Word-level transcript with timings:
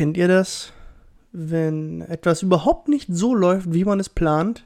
Kennt 0.00 0.16
ihr 0.16 0.28
das? 0.28 0.72
Wenn 1.30 2.00
etwas 2.00 2.40
überhaupt 2.40 2.88
nicht 2.88 3.08
so 3.12 3.34
läuft, 3.34 3.74
wie 3.74 3.84
man 3.84 4.00
es 4.00 4.08
plant? 4.08 4.64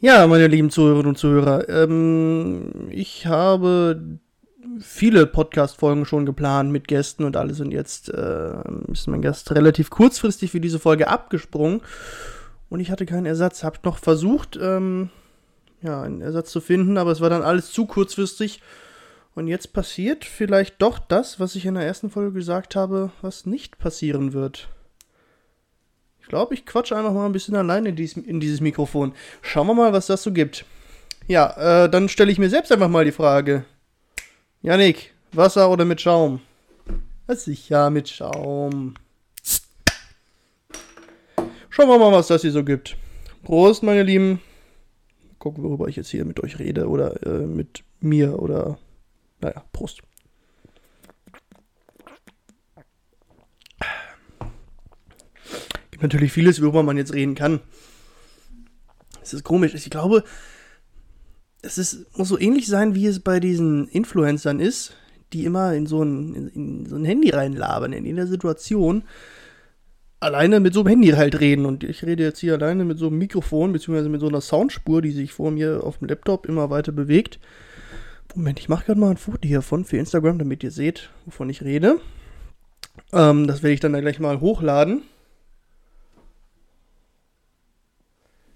Ja, 0.00 0.26
meine 0.26 0.48
lieben 0.48 0.68
Zuhörerinnen 0.68 1.10
und 1.10 1.16
Zuhörer, 1.16 1.68
ähm, 1.68 2.88
ich 2.90 3.28
habe 3.28 4.18
viele 4.80 5.28
Podcast-Folgen 5.28 6.06
schon 6.06 6.26
geplant 6.26 6.72
mit 6.72 6.88
Gästen 6.88 7.22
und 7.22 7.36
alles 7.36 7.60
und 7.60 7.70
jetzt 7.70 8.08
äh, 8.08 8.54
ist 8.90 9.06
mein 9.06 9.22
Gast 9.22 9.52
relativ 9.52 9.90
kurzfristig 9.90 10.50
für 10.50 10.60
diese 10.60 10.80
Folge 10.80 11.06
abgesprungen 11.06 11.82
und 12.68 12.80
ich 12.80 12.90
hatte 12.90 13.06
keinen 13.06 13.26
Ersatz. 13.26 13.62
Hab 13.62 13.84
noch 13.84 13.98
versucht, 13.98 14.58
ähm, 14.60 15.10
ja, 15.82 16.02
einen 16.02 16.20
Ersatz 16.20 16.50
zu 16.50 16.60
finden, 16.60 16.98
aber 16.98 17.12
es 17.12 17.20
war 17.20 17.30
dann 17.30 17.42
alles 17.42 17.70
zu 17.70 17.86
kurzfristig 17.86 18.60
und 19.36 19.48
jetzt 19.48 19.74
passiert 19.74 20.24
vielleicht 20.24 20.80
doch 20.80 20.98
das, 20.98 21.38
was 21.38 21.54
ich 21.54 21.66
in 21.66 21.74
der 21.74 21.84
ersten 21.84 22.08
Folge 22.08 22.32
gesagt 22.32 22.74
habe, 22.74 23.12
was 23.20 23.44
nicht 23.44 23.78
passieren 23.78 24.32
wird. 24.32 24.70
Ich 26.20 26.26
glaube, 26.26 26.54
ich 26.54 26.64
quatsche 26.64 26.96
einfach 26.96 27.12
mal 27.12 27.26
ein 27.26 27.32
bisschen 27.32 27.54
alleine 27.54 27.90
in, 27.90 27.96
in 27.96 28.40
dieses 28.40 28.62
Mikrofon. 28.62 29.12
Schauen 29.42 29.66
wir 29.66 29.74
mal, 29.74 29.92
was 29.92 30.06
das 30.06 30.22
so 30.22 30.32
gibt. 30.32 30.64
Ja, 31.28 31.84
äh, 31.84 31.90
dann 31.90 32.08
stelle 32.08 32.32
ich 32.32 32.38
mir 32.38 32.48
selbst 32.48 32.72
einfach 32.72 32.88
mal 32.88 33.04
die 33.04 33.12
Frage. 33.12 33.66
Janik, 34.62 35.12
Wasser 35.32 35.70
oder 35.70 35.84
mit 35.84 36.00
Schaum? 36.00 36.40
Sicher 37.28 37.90
mit 37.90 38.08
Schaum. 38.08 38.94
Schauen 41.68 41.88
wir 41.88 41.98
mal, 41.98 42.12
was 42.12 42.28
das 42.28 42.40
hier 42.40 42.52
so 42.52 42.64
gibt. 42.64 42.96
Prost, 43.44 43.82
meine 43.82 44.02
Lieben. 44.02 44.40
Gucken, 45.38 45.62
worüber 45.62 45.88
ich 45.88 45.96
jetzt 45.96 46.08
hier 46.08 46.24
mit 46.24 46.42
euch 46.42 46.58
rede 46.58 46.88
oder 46.88 47.22
äh, 47.26 47.46
mit 47.46 47.84
mir 48.00 48.40
oder 48.40 48.78
naja, 49.40 49.64
Prost. 49.72 50.02
Gibt 55.90 56.02
natürlich 56.02 56.32
vieles, 56.32 56.60
worüber 56.60 56.82
man 56.82 56.98
jetzt 56.98 57.14
reden 57.14 57.34
kann. 57.34 57.60
Es 59.22 59.32
ist 59.32 59.44
komisch. 59.44 59.74
Ich 59.74 59.88
glaube, 59.88 60.24
es 61.62 61.78
ist, 61.78 62.06
muss 62.16 62.28
so 62.28 62.38
ähnlich 62.38 62.66
sein, 62.66 62.94
wie 62.94 63.06
es 63.06 63.20
bei 63.20 63.40
diesen 63.40 63.88
Influencern 63.88 64.60
ist, 64.60 64.94
die 65.32 65.44
immer 65.44 65.74
in 65.74 65.86
so 65.86 66.02
ein, 66.02 66.34
in, 66.34 66.48
in 66.48 66.86
so 66.86 66.96
ein 66.96 67.04
Handy 67.04 67.30
reinlabern, 67.30 67.92
in 67.92 68.04
jeder 68.04 68.26
Situation. 68.26 69.04
Alleine 70.20 70.60
mit 70.60 70.74
so 70.74 70.80
einem 70.80 70.88
Handy 70.88 71.08
halt 71.08 71.40
reden. 71.40 71.66
Und 71.66 71.82
ich 71.82 72.04
rede 72.04 72.24
jetzt 72.24 72.40
hier 72.40 72.54
alleine 72.54 72.84
mit 72.84 72.98
so 72.98 73.08
einem 73.08 73.18
Mikrofon, 73.18 73.72
beziehungsweise 73.72 74.08
mit 74.08 74.20
so 74.20 74.28
einer 74.28 74.40
Soundspur, 74.40 75.02
die 75.02 75.10
sich 75.10 75.32
vor 75.32 75.50
mir 75.50 75.82
auf 75.82 75.98
dem 75.98 76.08
Laptop 76.08 76.46
immer 76.46 76.70
weiter 76.70 76.92
bewegt. 76.92 77.40
Moment, 78.36 78.60
ich 78.60 78.68
mache 78.68 78.84
gerade 78.84 79.00
mal 79.00 79.12
ein 79.12 79.16
Foto 79.16 79.38
hiervon 79.42 79.86
für 79.86 79.96
Instagram, 79.96 80.38
damit 80.38 80.62
ihr 80.62 80.70
seht, 80.70 81.08
wovon 81.24 81.48
ich 81.48 81.62
rede. 81.62 82.00
Ähm, 83.10 83.46
das 83.46 83.62
werde 83.62 83.72
ich 83.72 83.80
dann 83.80 83.98
gleich 83.98 84.20
mal 84.20 84.40
hochladen. 84.40 85.04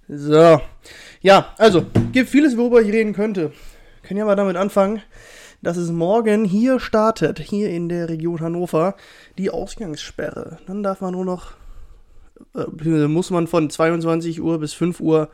So. 0.07 0.61
Ja, 1.23 1.55
also, 1.57 1.87
gibt 2.13 2.29
vieles, 2.29 2.59
worüber 2.59 2.83
ich 2.83 2.93
reden 2.93 3.15
könnte. 3.15 3.53
Können 4.03 4.19
ja 4.19 4.27
mal 4.27 4.37
damit 4.37 4.57
anfangen, 4.57 5.01
dass 5.63 5.79
es 5.79 5.91
morgen 5.91 6.45
hier 6.45 6.79
startet, 6.79 7.39
hier 7.39 7.71
in 7.71 7.89
der 7.89 8.11
Region 8.11 8.41
Hannover, 8.41 8.97
die 9.39 9.49
Ausgangssperre. 9.49 10.59
Dann 10.67 10.83
darf 10.83 11.01
man 11.01 11.13
nur 11.13 11.25
noch, 11.25 11.53
äh, 12.55 13.07
muss 13.09 13.31
man 13.31 13.47
von 13.47 13.71
22 13.71 14.43
Uhr 14.43 14.59
bis 14.59 14.75
5 14.75 15.01
Uhr 15.01 15.31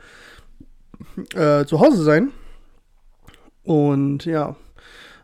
äh, 1.35 1.65
zu 1.65 1.81
Hause 1.81 2.03
sein. 2.03 2.31
Und 3.67 4.23
ja, 4.23 4.55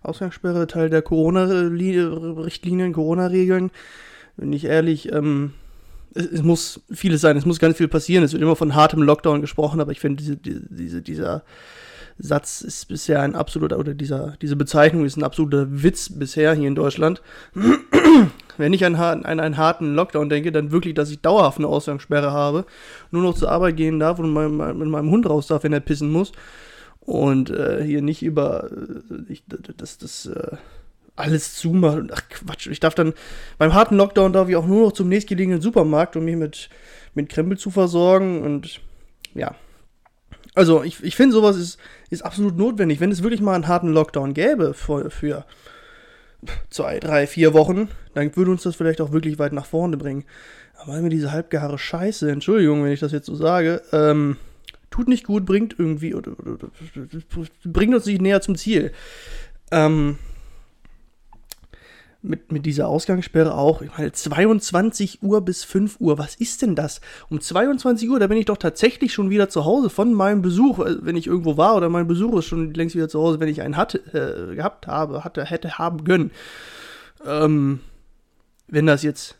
Ausgangssperre, 0.02 0.68
Teil 0.68 0.90
der 0.90 1.02
Corona-Richtlinien, 1.02 2.92
Corona-Regeln. 2.92 3.72
Wenn 4.36 4.52
ich 4.52 4.66
ehrlich, 4.66 5.14
ähm, 5.14 5.54
es, 6.14 6.26
es, 6.26 6.44
muss 6.44 6.82
vieles 6.92 7.22
sein, 7.22 7.38
es 7.38 7.46
muss 7.46 7.60
ganz 7.60 7.78
viel 7.78 7.88
passieren. 7.88 8.22
Es 8.22 8.34
wird 8.34 8.42
immer 8.42 8.58
von 8.58 8.76
hartem 8.76 9.02
Lockdown 9.02 9.40
gesprochen, 9.40 9.80
aber 9.80 9.94
ich 9.94 10.02
finde, 10.02 10.22
diese, 10.22 10.36
diese, 10.36 11.02
dieser 11.02 11.44
Satz 12.18 12.60
ist 12.60 12.90
bisher 12.90 13.22
ein 13.22 13.34
absoluter, 13.34 13.80
oder 13.80 13.94
dieser, 13.94 14.36
diese 14.42 14.58
Bezeichnung 14.58 15.06
ist 15.06 15.16
ein 15.16 15.24
absoluter 15.24 15.66
Witz 15.82 16.10
bisher 16.10 16.54
hier 16.54 16.68
in 16.68 16.76
Deutschland. 16.76 17.22
Wenn 18.58 18.74
ich 18.74 18.84
an, 18.84 18.96
an, 18.96 19.24
einen 19.24 19.56
harten 19.56 19.96
Lockdown 19.96 20.28
denke, 20.28 20.52
dann 20.52 20.74
wirklich, 20.74 20.96
dass 20.96 21.12
ich 21.12 21.22
dauerhaft 21.22 21.60
eine 21.60 21.68
Ausgangssperre 21.68 22.34
habe, 22.34 22.66
nur 23.10 23.24
noch 23.24 23.36
zur 23.36 23.50
Arbeit 23.50 23.78
gehen 23.78 24.02
darf 24.02 24.20
und 24.20 24.34
mit 24.34 24.52
meinem, 24.52 24.80
mit 24.80 24.90
meinem 24.90 25.12
Hund 25.12 25.30
raus 25.30 25.48
darf, 25.48 25.64
wenn 25.64 25.72
er 25.72 25.80
pissen 25.80 26.12
muss 26.12 26.34
und 27.06 27.50
äh, 27.50 27.84
hier 27.84 28.02
nicht 28.02 28.24
über 28.24 28.70
äh, 28.72 29.32
ich, 29.32 29.44
das, 29.48 29.98
das 29.98 30.26
äh, 30.26 30.58
alles 31.16 31.56
zumachen. 31.56 32.10
Ach 32.14 32.22
Quatsch, 32.30 32.68
ich 32.68 32.80
darf 32.80 32.96
dann 32.96 33.14
beim 33.58 33.74
harten 33.74 33.98
Lockdown 33.98 34.34
darf 34.34 34.50
ich 34.50 34.56
auch 34.56 34.66
nur 34.66 34.88
noch 34.88 34.94
zum 34.94 35.10
nächstgelegenen 35.10 35.62
Supermarkt, 35.62 36.16
um 36.16 36.26
mich 36.26 36.36
mit, 36.36 36.70
mit 37.14 37.30
Krempel 37.30 37.58
zu 37.58 37.72
versorgen 37.72 38.42
und 38.42 38.82
ja. 39.34 39.56
Also 40.56 40.84
ich, 40.84 41.04
ich 41.04 41.16
finde 41.16 41.34
sowas 41.34 41.58
ist, 41.58 41.80
ist 42.10 42.24
absolut 42.24 42.58
notwendig. 42.58 43.00
Wenn 43.00 43.12
es 43.12 43.24
wirklich 43.24 43.42
mal 43.42 43.56
einen 43.56 43.68
harten 43.68 43.90
Lockdown 43.90 44.34
gäbe 44.34 44.74
für, 44.76 45.10
für 45.10 45.46
zwei, 46.70 47.00
drei, 47.00 47.26
vier 47.26 47.54
Wochen, 47.54 47.90
dann 48.14 48.36
würde 48.36 48.52
uns 48.52 48.64
das 48.64 48.76
vielleicht 48.76 49.02
auch 49.02 49.12
wirklich 49.12 49.40
weit 49.40 49.54
nach 49.54 49.66
vorne 49.66 49.98
bringen. 49.98 50.26
Aber 50.78 51.00
mir 51.02 51.10
diese 51.10 51.32
halbgare 51.32 51.80
Scheiße, 51.80 52.30
Entschuldigung, 52.30 52.84
wenn 52.84 52.92
ich 52.92 53.00
das 53.00 53.12
jetzt 53.12 53.26
so 53.26 53.36
sage, 53.36 53.82
ähm, 53.92 54.38
tut 54.94 55.08
nicht 55.08 55.26
gut, 55.26 55.44
bringt 55.46 55.76
irgendwie, 55.80 56.14
oder, 56.14 56.34
oder, 56.40 56.54
oder, 56.54 56.68
bringt 57.66 57.96
uns 57.96 58.06
nicht 58.06 58.22
näher 58.22 58.42
zum 58.42 58.56
Ziel. 58.56 58.92
Ähm, 59.72 60.20
mit, 62.22 62.52
mit 62.52 62.68
dieser 62.68 62.88
Ausgangssperre 62.88 63.56
auch, 63.56 63.82
ich 63.82 63.90
meine, 63.98 64.12
22 64.12 65.24
Uhr 65.24 65.42
bis 65.42 65.64
5 65.64 66.00
Uhr, 66.00 66.20
was 66.20 66.36
ist 66.36 66.62
denn 66.62 66.76
das? 66.76 67.02
Um 67.30 67.42
22 67.42 68.08
Uhr, 68.08 68.20
da 68.20 68.28
bin 68.28 68.38
ich 68.38 68.46
doch 68.46 68.58
tatsächlich 68.58 69.14
schon 69.14 69.32
wieder 69.32 69.50
zu 69.50 69.66
Hause 69.66 69.90
von 69.90 70.14
meinem 70.14 70.44
Besuch, 70.44 70.78
äh, 70.80 70.98
wenn 71.02 71.16
ich 71.16 71.26
irgendwo 71.26 71.58
war, 71.58 71.76
oder 71.76 71.90
mein 71.90 72.08
Besuch 72.08 72.38
ist 72.38 72.46
schon 72.46 72.72
längst 72.76 72.96
wieder 72.96 73.10
zu 73.10 73.20
Hause, 73.20 73.40
wenn 73.40 73.50
ich 73.50 73.64
einen 73.64 73.78
hatte, 73.78 73.98
äh, 74.14 74.56
gehabt 74.56 74.86
habe, 74.86 75.24
hatte, 75.24 75.44
hätte 75.44 75.80
haben 75.80 76.04
können. 76.04 76.30
Ähm, 77.26 77.80
wenn 78.68 78.86
das 78.86 79.02
jetzt 79.02 79.38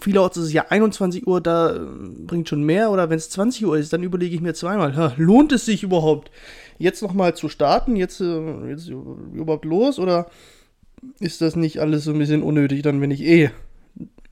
Vielerorts 0.00 0.36
ist 0.36 0.46
es 0.46 0.52
ja 0.52 0.66
21 0.68 1.26
Uhr, 1.26 1.40
da 1.40 1.74
äh, 1.74 1.78
bringt 1.78 2.48
schon 2.48 2.62
mehr. 2.62 2.90
Oder 2.90 3.10
wenn 3.10 3.18
es 3.18 3.30
20 3.30 3.66
Uhr 3.66 3.78
ist, 3.78 3.92
dann 3.92 4.02
überlege 4.02 4.34
ich 4.34 4.40
mir 4.40 4.54
zweimal, 4.54 4.96
ha, 4.96 5.14
lohnt 5.16 5.52
es 5.52 5.64
sich 5.64 5.82
überhaupt, 5.82 6.30
jetzt 6.78 7.02
nochmal 7.02 7.34
zu 7.36 7.48
starten, 7.48 7.96
jetzt, 7.96 8.20
äh, 8.20 8.68
jetzt 8.68 8.88
überhaupt 8.88 9.64
los? 9.64 9.98
Oder 9.98 10.30
ist 11.20 11.40
das 11.40 11.56
nicht 11.56 11.80
alles 11.80 12.04
so 12.04 12.12
ein 12.12 12.18
bisschen 12.18 12.42
unnötig, 12.42 12.82
dann, 12.82 13.00
wenn 13.00 13.10
ich 13.10 13.22
eh 13.22 13.50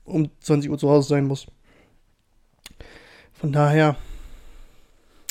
um 0.05 0.29
20 0.39 0.71
Uhr 0.71 0.77
zu 0.77 0.89
Hause 0.89 1.09
sein 1.09 1.25
muss? 1.25 1.47
Von 3.33 3.51
daher, 3.51 3.95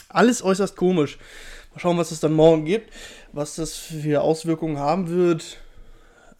alles 0.09 0.43
äußerst 0.43 0.77
komisch. 0.77 1.19
Mal 1.73 1.81
schauen, 1.81 1.99
was 1.99 2.11
es 2.11 2.21
dann 2.21 2.33
morgen 2.33 2.65
gibt, 2.65 2.93
was 3.33 3.57
das 3.57 3.75
für 3.77 4.23
Auswirkungen 4.23 4.79
haben 4.79 5.09
wird. 5.09 5.59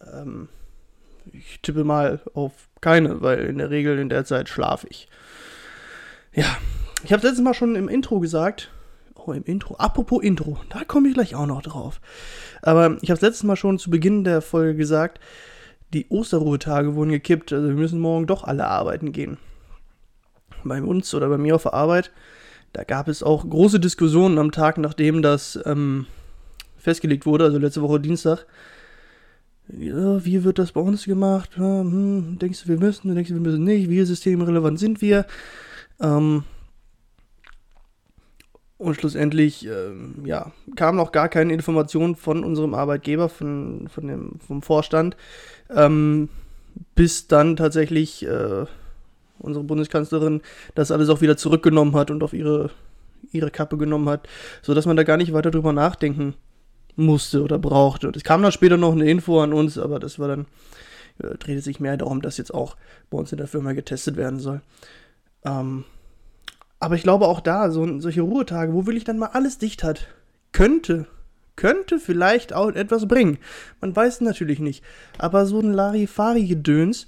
Ähm, 0.01 0.49
ich 1.33 1.59
tippe 1.61 1.83
mal 1.83 2.21
auf 2.33 2.53
keine, 2.87 3.21
weil 3.21 3.39
in 3.39 3.57
der 3.57 3.69
Regel 3.69 3.99
in 3.99 4.07
der 4.07 4.23
Zeit 4.23 4.47
schlafe 4.47 4.87
ich. 4.89 5.09
Ja, 6.33 6.45
ich 7.03 7.11
habe 7.11 7.21
letztes 7.21 7.43
Mal 7.43 7.53
schon 7.53 7.75
im 7.75 7.89
Intro 7.89 8.21
gesagt. 8.21 8.71
Oh, 9.13 9.33
im 9.33 9.43
Intro. 9.43 9.75
Apropos 9.75 10.23
Intro, 10.23 10.57
da 10.69 10.85
komme 10.85 11.09
ich 11.09 11.13
gleich 11.13 11.35
auch 11.35 11.47
noch 11.47 11.61
drauf. 11.61 11.99
Aber 12.61 12.97
ich 13.01 13.11
habe 13.11 13.19
letztes 13.19 13.43
Mal 13.43 13.57
schon 13.57 13.77
zu 13.77 13.89
Beginn 13.89 14.23
der 14.23 14.39
Folge 14.39 14.77
gesagt, 14.77 15.19
die 15.93 16.07
Osterruhetage 16.07 16.95
wurden 16.95 17.11
gekippt. 17.11 17.51
Also 17.51 17.67
wir 17.67 17.75
müssen 17.75 17.99
morgen 17.99 18.25
doch 18.25 18.45
alle 18.45 18.67
arbeiten 18.67 19.11
gehen. 19.11 19.37
Bei 20.63 20.81
uns 20.81 21.13
oder 21.13 21.27
bei 21.27 21.37
mir 21.37 21.55
auf 21.55 21.63
der 21.63 21.73
Arbeit, 21.73 22.11
da 22.71 22.85
gab 22.85 23.09
es 23.09 23.21
auch 23.21 23.49
große 23.49 23.81
Diskussionen 23.81 24.37
am 24.37 24.53
Tag, 24.53 24.77
nachdem 24.77 25.21
das 25.21 25.59
ähm, 25.65 26.05
festgelegt 26.77 27.25
wurde, 27.25 27.43
also 27.43 27.57
letzte 27.57 27.81
Woche 27.81 27.99
Dienstag 27.99 28.45
ja, 29.69 30.23
wie 30.23 30.43
wird 30.43 30.59
das 30.59 30.71
bei 30.71 30.81
uns 30.81 31.05
gemacht? 31.05 31.57
hm, 31.57 32.37
denkst 32.39 32.63
du, 32.63 32.69
wir 32.69 32.77
müssen? 32.77 33.13
Denkst 33.13 33.29
du, 33.29 33.35
wir 33.35 33.41
müssen 33.41 33.63
nicht? 33.63 33.89
Wie 33.89 34.03
systemrelevant 34.03 34.79
sind 34.79 35.01
wir? 35.01 35.25
Ähm, 35.99 36.43
und 38.77 38.95
schlussendlich, 38.95 39.65
ähm, 39.65 40.23
ja, 40.25 40.51
kam 40.75 40.95
noch 40.95 41.11
gar 41.11 41.29
keine 41.29 41.53
Information 41.53 42.15
von 42.15 42.43
unserem 42.43 42.75
Arbeitgeber, 42.75 43.27
von, 43.27 43.87
von 43.89 44.07
dem, 44.07 44.39
vom 44.39 44.61
Vorstand, 44.61 45.17
ähm, 45.75 46.29
bis 46.95 47.27
dann 47.27 47.55
tatsächlich 47.55 48.25
äh, 48.25 48.65
unsere 49.39 49.65
Bundeskanzlerin 49.65 50.41
das 50.75 50.91
alles 50.91 51.09
auch 51.09 51.21
wieder 51.21 51.37
zurückgenommen 51.37 51.95
hat 51.95 52.11
und 52.11 52.23
auf 52.23 52.33
ihre, 52.33 52.69
ihre 53.31 53.49
Kappe 53.49 53.77
genommen 53.77 54.09
hat, 54.09 54.29
sodass 54.61 54.85
man 54.85 54.95
da 54.95 55.03
gar 55.03 55.17
nicht 55.17 55.33
weiter 55.33 55.51
drüber 55.51 55.73
nachdenken 55.73 56.35
musste 56.97 57.43
oder 57.43 57.57
brauchte. 57.57 58.07
Und 58.07 58.17
es 58.17 58.23
kam 58.23 58.41
dann 58.41 58.51
später 58.51 58.77
noch 58.77 58.91
eine 58.91 59.09
Info 59.09 59.39
an 59.41 59.53
uns, 59.53 59.77
aber 59.77 59.99
das 59.99 60.19
war 60.19 60.27
dann, 60.27 60.45
äh, 61.19 61.35
drehte 61.37 61.61
sich 61.61 61.79
mehr 61.79 61.95
darum, 61.95 62.21
dass 62.21 62.37
jetzt 62.37 62.53
auch 62.53 62.75
bei 63.09 63.17
uns 63.17 63.31
in 63.31 63.37
der 63.37 63.47
Firma 63.47 63.73
getestet 63.73 64.17
werden 64.17 64.39
soll. 64.39 64.61
Ähm, 65.45 65.85
aber 66.79 66.95
ich 66.95 67.03
glaube 67.03 67.27
auch 67.27 67.39
da, 67.39 67.71
so, 67.71 67.99
solche 67.99 68.21
Ruhetage, 68.21 68.73
wo 68.73 68.85
wirklich 68.85 69.03
dann 69.03 69.17
mal 69.17 69.27
alles 69.27 69.57
dicht 69.57 69.83
hat, 69.83 70.07
könnte, 70.51 71.07
könnte 71.55 71.99
vielleicht 71.99 72.53
auch 72.53 72.69
etwas 72.69 73.07
bringen. 73.07 73.37
Man 73.81 73.95
weiß 73.95 74.21
natürlich 74.21 74.59
nicht. 74.59 74.83
Aber 75.17 75.45
so 75.45 75.59
ein 75.59 75.73
Larifari-Gedöns, 75.73 77.07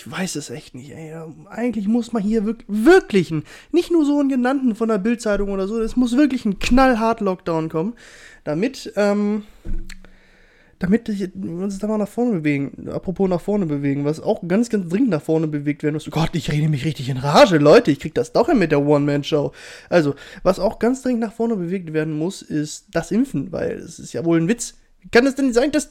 ich 0.00 0.10
weiß 0.10 0.36
es 0.36 0.48
echt 0.48 0.74
nicht, 0.74 0.92
ey. 0.92 1.12
Eigentlich 1.50 1.86
muss 1.86 2.12
man 2.14 2.22
hier 2.22 2.46
wirklich, 2.46 2.66
wirklich 2.68 3.30
ein, 3.30 3.44
nicht 3.70 3.90
nur 3.90 4.06
so 4.06 4.18
einen 4.18 4.30
genannten 4.30 4.74
von 4.74 4.88
der 4.88 4.96
Bildzeitung 4.96 5.50
oder 5.50 5.68
so, 5.68 5.78
es 5.78 5.94
muss 5.94 6.16
wirklich 6.16 6.46
ein 6.46 6.58
knallhart 6.58 7.20
Lockdown 7.20 7.68
kommen, 7.68 7.92
damit, 8.44 8.90
ähm, 8.96 9.42
damit 10.78 11.06
wir 11.06 11.30
uns 11.62 11.78
da 11.78 11.86
mal 11.86 11.98
nach 11.98 12.08
vorne 12.08 12.38
bewegen. 12.38 12.88
Apropos 12.88 13.28
nach 13.28 13.42
vorne 13.42 13.66
bewegen, 13.66 14.06
was 14.06 14.20
auch 14.20 14.40
ganz, 14.48 14.70
ganz 14.70 14.88
dringend 14.88 15.10
nach 15.10 15.20
vorne 15.20 15.46
bewegt 15.46 15.82
werden 15.82 15.96
muss. 15.96 16.08
Oh 16.08 16.12
Gott, 16.12 16.30
ich 16.32 16.50
rede 16.50 16.70
mich 16.70 16.86
richtig 16.86 17.10
in 17.10 17.18
Rage, 17.18 17.58
Leute. 17.58 17.90
Ich 17.90 18.00
krieg 18.00 18.14
das 18.14 18.32
doch 18.32 18.48
hin 18.48 18.58
mit 18.58 18.72
der 18.72 18.80
One-Man-Show. 18.80 19.52
Also, 19.90 20.14
was 20.42 20.58
auch 20.58 20.78
ganz 20.78 21.02
dringend 21.02 21.20
nach 21.20 21.34
vorne 21.34 21.56
bewegt 21.56 21.92
werden 21.92 22.16
muss, 22.16 22.40
ist 22.40 22.86
das 22.92 23.10
Impfen, 23.10 23.52
weil 23.52 23.72
es 23.72 23.98
ist 23.98 24.14
ja 24.14 24.24
wohl 24.24 24.40
ein 24.40 24.48
Witz. 24.48 24.78
Wie 25.02 25.10
kann 25.10 25.26
es 25.26 25.34
denn 25.34 25.52
sein, 25.52 25.70
dass. 25.72 25.90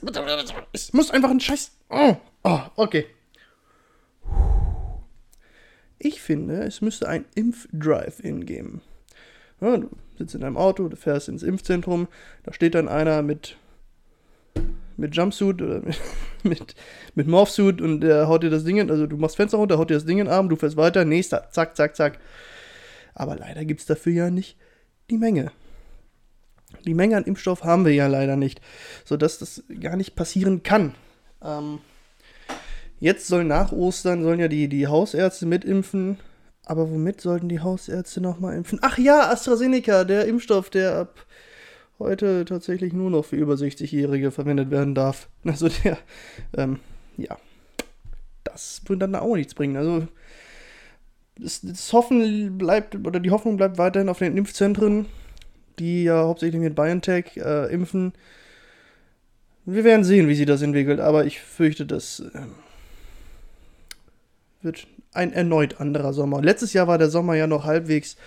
Es 0.74 0.94
muss 0.94 1.12
einfach 1.12 1.30
ein 1.30 1.40
Scheiß. 1.40 1.74
Oh, 1.92 2.16
oh 2.44 2.60
okay. 2.76 3.06
Ich 6.00 6.22
finde, 6.22 6.64
es 6.64 6.82
müsste 6.82 7.10
ein 7.10 7.26
Impf-Drive-In 7.36 8.46
geben. 8.46 8.82
Ja, 9.60 9.78
du 9.78 9.90
sitzt 10.18 10.34
in 10.34 10.42
deinem 10.42 10.56
Auto, 10.56 10.88
du 10.88 10.96
fährst 10.96 11.28
ins 11.28 11.44
Impfzentrum, 11.44 12.08
da 12.44 12.54
steht 12.54 12.76
dann 12.76 12.88
einer 12.88 13.22
mit, 13.22 13.58
mit 14.96 15.14
Jumpsuit 15.16 15.62
oder 15.62 15.82
mit, 16.44 16.76
mit, 17.16 17.28
Morphsuit 17.28 17.82
und 17.82 18.00
der 18.00 18.30
haut 18.30 18.44
dir 18.44 18.50
das 18.50 18.64
Ding 18.64 18.78
in, 18.78 18.90
also 18.90 19.06
du 19.08 19.18
machst 19.18 19.36
Fenster 19.36 19.58
runter, 19.58 19.78
haut 19.78 19.90
dir 19.90 19.96
das 19.96 20.06
Ding 20.06 20.20
in 20.20 20.26
den 20.26 20.34
Arm, 20.34 20.48
du 20.48 20.56
fährst 20.56 20.78
weiter, 20.78 21.04
nächster, 21.04 21.50
zack, 21.52 21.76
zack, 21.76 21.98
zack. 21.98 22.20
Aber 23.14 23.36
leider 23.36 23.66
gibt 23.66 23.82
es 23.82 23.86
dafür 23.86 24.14
ja 24.14 24.30
nicht 24.30 24.58
die 25.10 25.18
Menge. 25.18 25.52
Die 26.86 26.94
Menge 26.94 27.18
an 27.18 27.26
Impfstoff 27.26 27.66
haben 27.66 27.84
wir 27.84 27.94
ja 27.94 28.08
leider 28.08 28.38
nicht, 28.38 28.62
sodass 29.04 29.40
das 29.40 29.64
gar 29.82 29.98
nicht 29.98 30.16
passieren 30.16 30.64
kann. 30.64 30.96
Ähm, 31.44 31.80
Jetzt 33.00 33.28
sollen 33.28 33.48
nach 33.48 33.72
Ostern, 33.72 34.24
sollen 34.24 34.40
ja 34.40 34.48
die, 34.48 34.68
die 34.68 34.88
Hausärzte 34.88 35.46
mitimpfen. 35.46 36.18
Aber 36.66 36.92
womit 36.92 37.22
sollten 37.22 37.50
die 37.50 37.62
Hausärzte 37.62 38.22
nochmal 38.22 38.56
impfen? 38.56 38.80
Ach 38.82 38.98
ja, 38.98 39.32
AstraZeneca, 39.32 40.04
der 40.04 40.26
Impfstoff, 40.26 40.70
der 40.70 40.98
ab 40.98 41.26
heute 41.98 42.46
tatsächlich 42.46 42.94
nur 42.94 43.10
noch 43.10 43.26
für 43.26 43.38
über 43.38 43.56
60-Jährige 43.56 44.32
verwendet 44.32 44.70
werden 44.72 44.96
darf. 44.96 45.30
Also 45.46 45.70
der, 45.70 45.98
ähm, 46.56 46.80
ja, 47.18 47.38
das 48.44 48.82
würde 48.86 49.00
dann 49.00 49.16
auch 49.16 49.36
nichts 49.36 49.54
bringen. 49.54 49.78
Also 49.78 50.08
das, 51.38 51.62
das, 51.62 51.92
Hoffen 51.94 52.58
bleibt, 52.58 52.96
oder 52.96 53.20
die 53.20 53.32
Hoffnung 53.32 53.58
bleibt 53.58 53.78
weiterhin 53.78 54.10
auf 54.10 54.20
den 54.20 54.38
Impfzentren, 54.38 55.06
die 55.80 56.04
ja 56.04 56.24
hauptsächlich 56.24 56.62
mit 56.62 56.76
BioNTech 56.76 57.38
äh, 57.38 57.74
impfen. 57.74 58.14
Wir 59.66 59.84
werden 59.84 60.04
sehen, 60.04 60.28
wie 60.28 60.36
sich 60.36 60.46
das 60.46 60.62
entwickelt, 60.62 61.00
aber 61.00 61.26
ich 61.26 61.40
fürchte, 61.40 61.86
dass. 61.86 62.20
Äh, 62.20 62.42
wird 64.62 64.88
ein 65.14 65.34
erneut 65.34 65.80
anderer 65.80 66.14
Sommer. 66.14 66.42
Letztes 66.42 66.74
Jahr 66.74 66.88
war 66.88 66.98
der 66.98 67.10
Sommer 67.10 67.36
ja 67.36 67.48
noch 67.48 67.66
halbwegs 67.66 68.18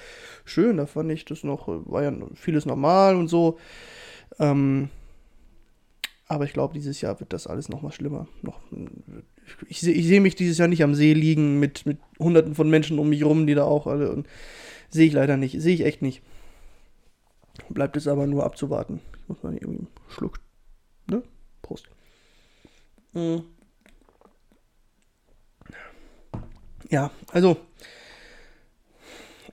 schön, 0.44 0.76
da 0.76 0.86
fand 0.86 1.10
ich 1.12 1.24
das 1.24 1.44
noch, 1.44 1.68
war 1.68 2.02
ja 2.02 2.12
vieles 2.34 2.66
normal 2.66 3.16
und 3.16 3.28
so. 3.28 3.58
Ähm, 4.38 4.88
aber 6.26 6.44
ich 6.44 6.54
glaube, 6.54 6.74
dieses 6.74 7.00
Jahr 7.00 7.20
wird 7.20 7.32
das 7.32 7.46
alles 7.46 7.68
noch 7.68 7.82
mal 7.82 7.92
schlimmer. 7.92 8.26
Noch, 8.40 8.60
ich 9.68 9.80
sehe 9.80 9.92
ich 9.92 10.06
seh 10.06 10.18
mich 10.18 10.34
dieses 10.34 10.56
Jahr 10.56 10.68
nicht 10.68 10.82
am 10.82 10.94
See 10.94 11.12
liegen 11.12 11.60
mit, 11.60 11.84
mit 11.84 11.98
hunderten 12.18 12.54
von 12.54 12.70
Menschen 12.70 12.98
um 12.98 13.10
mich 13.10 13.24
rum, 13.24 13.46
die 13.46 13.54
da 13.54 13.64
auch 13.64 13.86
alle. 13.86 14.24
Sehe 14.88 15.06
ich 15.06 15.12
leider 15.12 15.36
nicht. 15.36 15.60
Sehe 15.60 15.74
ich 15.74 15.84
echt 15.84 16.00
nicht. 16.00 16.22
Bleibt 17.68 17.96
es 17.96 18.08
aber 18.08 18.26
nur 18.26 18.44
abzuwarten. 18.44 19.00
Ich 19.20 19.28
muss 19.28 19.42
mal 19.42 19.52
irgendwie 19.52 19.80
einen 19.80 19.88
Schluck. 20.08 20.40
Ne? 21.06 21.22
Prost. 21.60 21.88
Mhm. 23.12 23.42
Ja, 26.92 27.10
also 27.32 27.56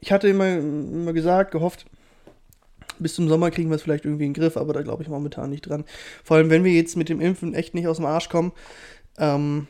ich 0.01 0.11
hatte 0.11 0.27
immer, 0.27 0.57
immer 0.57 1.13
gesagt, 1.13 1.51
gehofft, 1.51 1.85
bis 2.99 3.15
zum 3.15 3.29
Sommer 3.29 3.49
kriegen 3.49 3.69
wir 3.69 3.75
es 3.75 3.81
vielleicht 3.81 4.03
irgendwie 4.05 4.25
in 4.25 4.33
den 4.33 4.41
Griff, 4.41 4.57
aber 4.57 4.73
da 4.73 4.81
glaube 4.81 5.03
ich 5.03 5.09
momentan 5.09 5.49
nicht 5.49 5.61
dran. 5.61 5.85
Vor 6.23 6.35
allem, 6.37 6.49
wenn 6.49 6.65
wir 6.65 6.73
jetzt 6.73 6.97
mit 6.97 7.07
dem 7.07 7.21
Impfen 7.21 7.53
echt 7.53 7.73
nicht 7.73 7.87
aus 7.87 7.95
dem 7.95 8.05
Arsch 8.05 8.27
kommen, 8.27 8.51
ähm, 9.17 9.67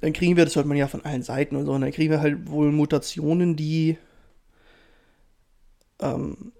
dann 0.00 0.12
kriegen 0.12 0.36
wir, 0.36 0.44
das 0.44 0.56
hört 0.56 0.66
man 0.66 0.76
ja 0.76 0.88
von 0.88 1.04
allen 1.04 1.22
Seiten 1.22 1.54
und 1.54 1.66
so, 1.66 1.72
und 1.72 1.80
dann 1.82 1.92
kriegen 1.92 2.10
wir 2.10 2.20
halt 2.20 2.50
wohl 2.50 2.72
Mutationen, 2.72 3.54
die, 3.54 3.96
ähm, 6.00 6.52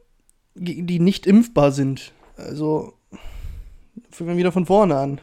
die 0.54 1.00
nicht 1.00 1.26
impfbar 1.26 1.72
sind. 1.72 2.12
Also, 2.36 2.94
fangen 4.10 4.30
wir 4.30 4.36
wieder 4.36 4.52
von 4.52 4.66
vorne 4.66 4.96
an. 4.96 5.20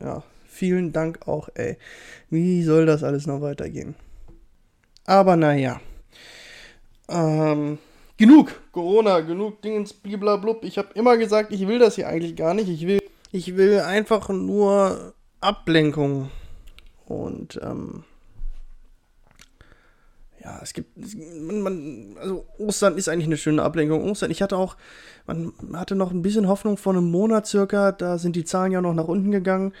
Ja, 0.00 0.22
Vielen 0.56 0.90
Dank 0.90 1.28
auch, 1.28 1.50
ey. 1.54 1.76
Wie 2.30 2.62
soll 2.62 2.86
das 2.86 3.04
alles 3.04 3.26
noch 3.26 3.42
weitergehen? 3.42 3.94
Aber 5.04 5.36
naja. 5.36 5.82
Ähm, 7.10 7.76
genug 8.16 8.58
Corona, 8.72 9.20
genug 9.20 9.60
Dingens, 9.60 9.92
bliblablub. 9.92 10.64
Ich 10.64 10.78
habe 10.78 10.88
immer 10.94 11.18
gesagt, 11.18 11.52
ich 11.52 11.68
will 11.68 11.78
das 11.78 11.96
hier 11.96 12.08
eigentlich 12.08 12.36
gar 12.36 12.54
nicht. 12.54 12.70
Ich 12.70 12.86
will, 12.86 13.00
ich 13.32 13.54
will 13.58 13.80
einfach 13.80 14.30
nur 14.30 15.12
Ablenkung. 15.42 16.30
Und, 17.04 17.60
ähm, 17.62 18.04
ja, 20.42 20.58
es 20.62 20.72
gibt, 20.72 20.96
man, 21.38 21.60
man, 21.60 22.16
also 22.18 22.46
Ostern 22.56 22.96
ist 22.96 23.10
eigentlich 23.10 23.26
eine 23.26 23.36
schöne 23.36 23.62
Ablenkung. 23.62 24.10
Ostern, 24.10 24.30
ich 24.30 24.40
hatte 24.40 24.56
auch, 24.56 24.78
man 25.26 25.52
hatte 25.74 25.96
noch 25.96 26.12
ein 26.12 26.22
bisschen 26.22 26.48
Hoffnung 26.48 26.78
vor 26.78 26.94
einem 26.94 27.10
Monat 27.10 27.46
circa, 27.46 27.92
da 27.92 28.16
sind 28.16 28.36
die 28.36 28.46
Zahlen 28.46 28.72
ja 28.72 28.80
noch 28.80 28.94
nach 28.94 29.06
unten 29.06 29.30
gegangen 29.30 29.74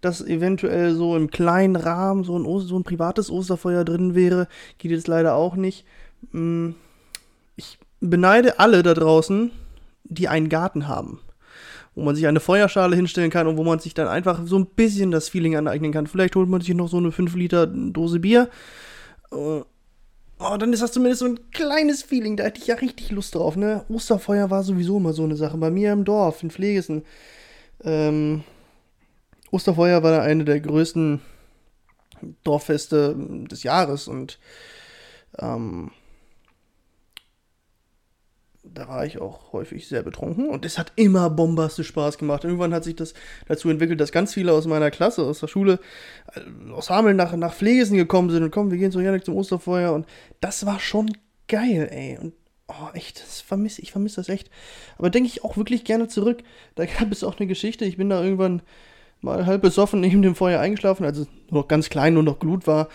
dass 0.00 0.20
eventuell 0.20 0.94
so 0.94 1.16
im 1.16 1.30
kleinen 1.30 1.76
Rahmen 1.76 2.24
so 2.24 2.38
ein, 2.38 2.44
so 2.66 2.78
ein 2.78 2.84
privates 2.84 3.30
Osterfeuer 3.30 3.84
drin 3.84 4.14
wäre. 4.14 4.48
Geht 4.78 4.90
jetzt 4.90 5.08
leider 5.08 5.34
auch 5.34 5.56
nicht. 5.56 5.84
Mm, 6.32 6.70
ich 7.56 7.78
beneide 8.00 8.58
alle 8.58 8.82
da 8.82 8.94
draußen, 8.94 9.50
die 10.04 10.28
einen 10.28 10.48
Garten 10.48 10.88
haben. 10.88 11.20
Wo 11.94 12.04
man 12.04 12.14
sich 12.14 12.26
eine 12.26 12.40
Feuerschale 12.40 12.94
hinstellen 12.94 13.30
kann 13.30 13.46
und 13.46 13.56
wo 13.56 13.64
man 13.64 13.78
sich 13.78 13.94
dann 13.94 14.06
einfach 14.06 14.42
so 14.44 14.58
ein 14.58 14.66
bisschen 14.66 15.10
das 15.10 15.30
Feeling 15.30 15.56
aneignen 15.56 15.92
kann. 15.92 16.06
Vielleicht 16.06 16.36
holt 16.36 16.48
man 16.48 16.60
sich 16.60 16.74
noch 16.74 16.88
so 16.88 16.98
eine 16.98 17.10
5 17.10 17.34
Liter 17.34 17.66
Dose 17.66 18.20
Bier. 18.20 18.50
Oh, 19.30 20.56
dann 20.58 20.72
ist 20.74 20.82
das 20.82 20.92
zumindest 20.92 21.20
so 21.20 21.26
ein 21.26 21.40
kleines 21.52 22.02
Feeling. 22.02 22.36
Da 22.36 22.44
hätte 22.44 22.60
ich 22.60 22.66
ja 22.66 22.74
richtig 22.74 23.10
Lust 23.10 23.34
drauf, 23.34 23.56
ne? 23.56 23.86
Osterfeuer 23.88 24.50
war 24.50 24.62
sowieso 24.62 24.98
immer 24.98 25.14
so 25.14 25.24
eine 25.24 25.36
Sache. 25.36 25.56
Bei 25.56 25.70
mir 25.70 25.92
im 25.92 26.04
Dorf, 26.04 26.42
in 26.42 26.50
Pflegesen. 26.50 27.02
Ähm, 27.82 28.44
Osterfeuer 29.56 30.02
war 30.02 30.20
eine 30.20 30.44
der 30.44 30.60
größten 30.60 31.22
Dorffeste 32.44 33.16
des 33.50 33.62
Jahres 33.62 34.06
und 34.06 34.38
ähm, 35.38 35.90
da 38.62 38.86
war 38.86 39.06
ich 39.06 39.18
auch 39.18 39.54
häufig 39.54 39.88
sehr 39.88 40.02
betrunken 40.02 40.50
und 40.50 40.66
es 40.66 40.76
hat 40.76 40.92
immer 40.96 41.30
bombastisch 41.30 41.88
Spaß 41.88 42.18
gemacht. 42.18 42.44
Irgendwann 42.44 42.74
hat 42.74 42.84
sich 42.84 42.96
das 42.96 43.14
dazu 43.48 43.70
entwickelt, 43.70 43.98
dass 43.98 44.12
ganz 44.12 44.34
viele 44.34 44.52
aus 44.52 44.66
meiner 44.66 44.90
Klasse, 44.90 45.22
aus 45.22 45.40
der 45.40 45.46
Schule, 45.46 45.80
äh, 46.34 46.72
aus 46.72 46.90
Hameln 46.90 47.16
nach, 47.16 47.34
nach 47.34 47.54
Pflegesen 47.54 47.96
gekommen 47.96 48.28
sind 48.28 48.42
und 48.42 48.50
kommen, 48.50 48.70
wir 48.70 48.76
gehen 48.78 48.92
so 48.92 48.98
gerne 48.98 49.22
zum 49.22 49.36
Osterfeuer 49.36 49.94
und 49.94 50.06
das 50.42 50.66
war 50.66 50.80
schon 50.80 51.16
geil, 51.48 51.88
ey. 51.90 52.18
Und 52.20 52.34
oh, 52.68 52.90
echt, 52.92 53.22
das 53.22 53.40
vermisse 53.40 53.80
ich, 53.80 53.90
vermisse 53.90 54.16
das 54.16 54.28
echt. 54.28 54.50
Aber 54.98 55.08
denke 55.08 55.28
ich 55.28 55.44
auch 55.44 55.56
wirklich 55.56 55.84
gerne 55.84 56.08
zurück. 56.08 56.42
Da 56.74 56.84
gab 56.84 57.10
es 57.10 57.24
auch 57.24 57.38
eine 57.38 57.46
Geschichte, 57.46 57.86
ich 57.86 57.96
bin 57.96 58.10
da 58.10 58.22
irgendwann 58.22 58.60
mal 59.20 59.46
halb 59.46 59.62
besoffen 59.62 60.00
neben 60.00 60.22
dem 60.22 60.34
Feuer 60.34 60.60
eingeschlafen, 60.60 61.04
also 61.04 61.26
noch 61.50 61.68
ganz 61.68 61.88
klein, 61.90 62.14
nur 62.14 62.22
noch 62.22 62.38
Glut 62.38 62.66
war. 62.66 62.88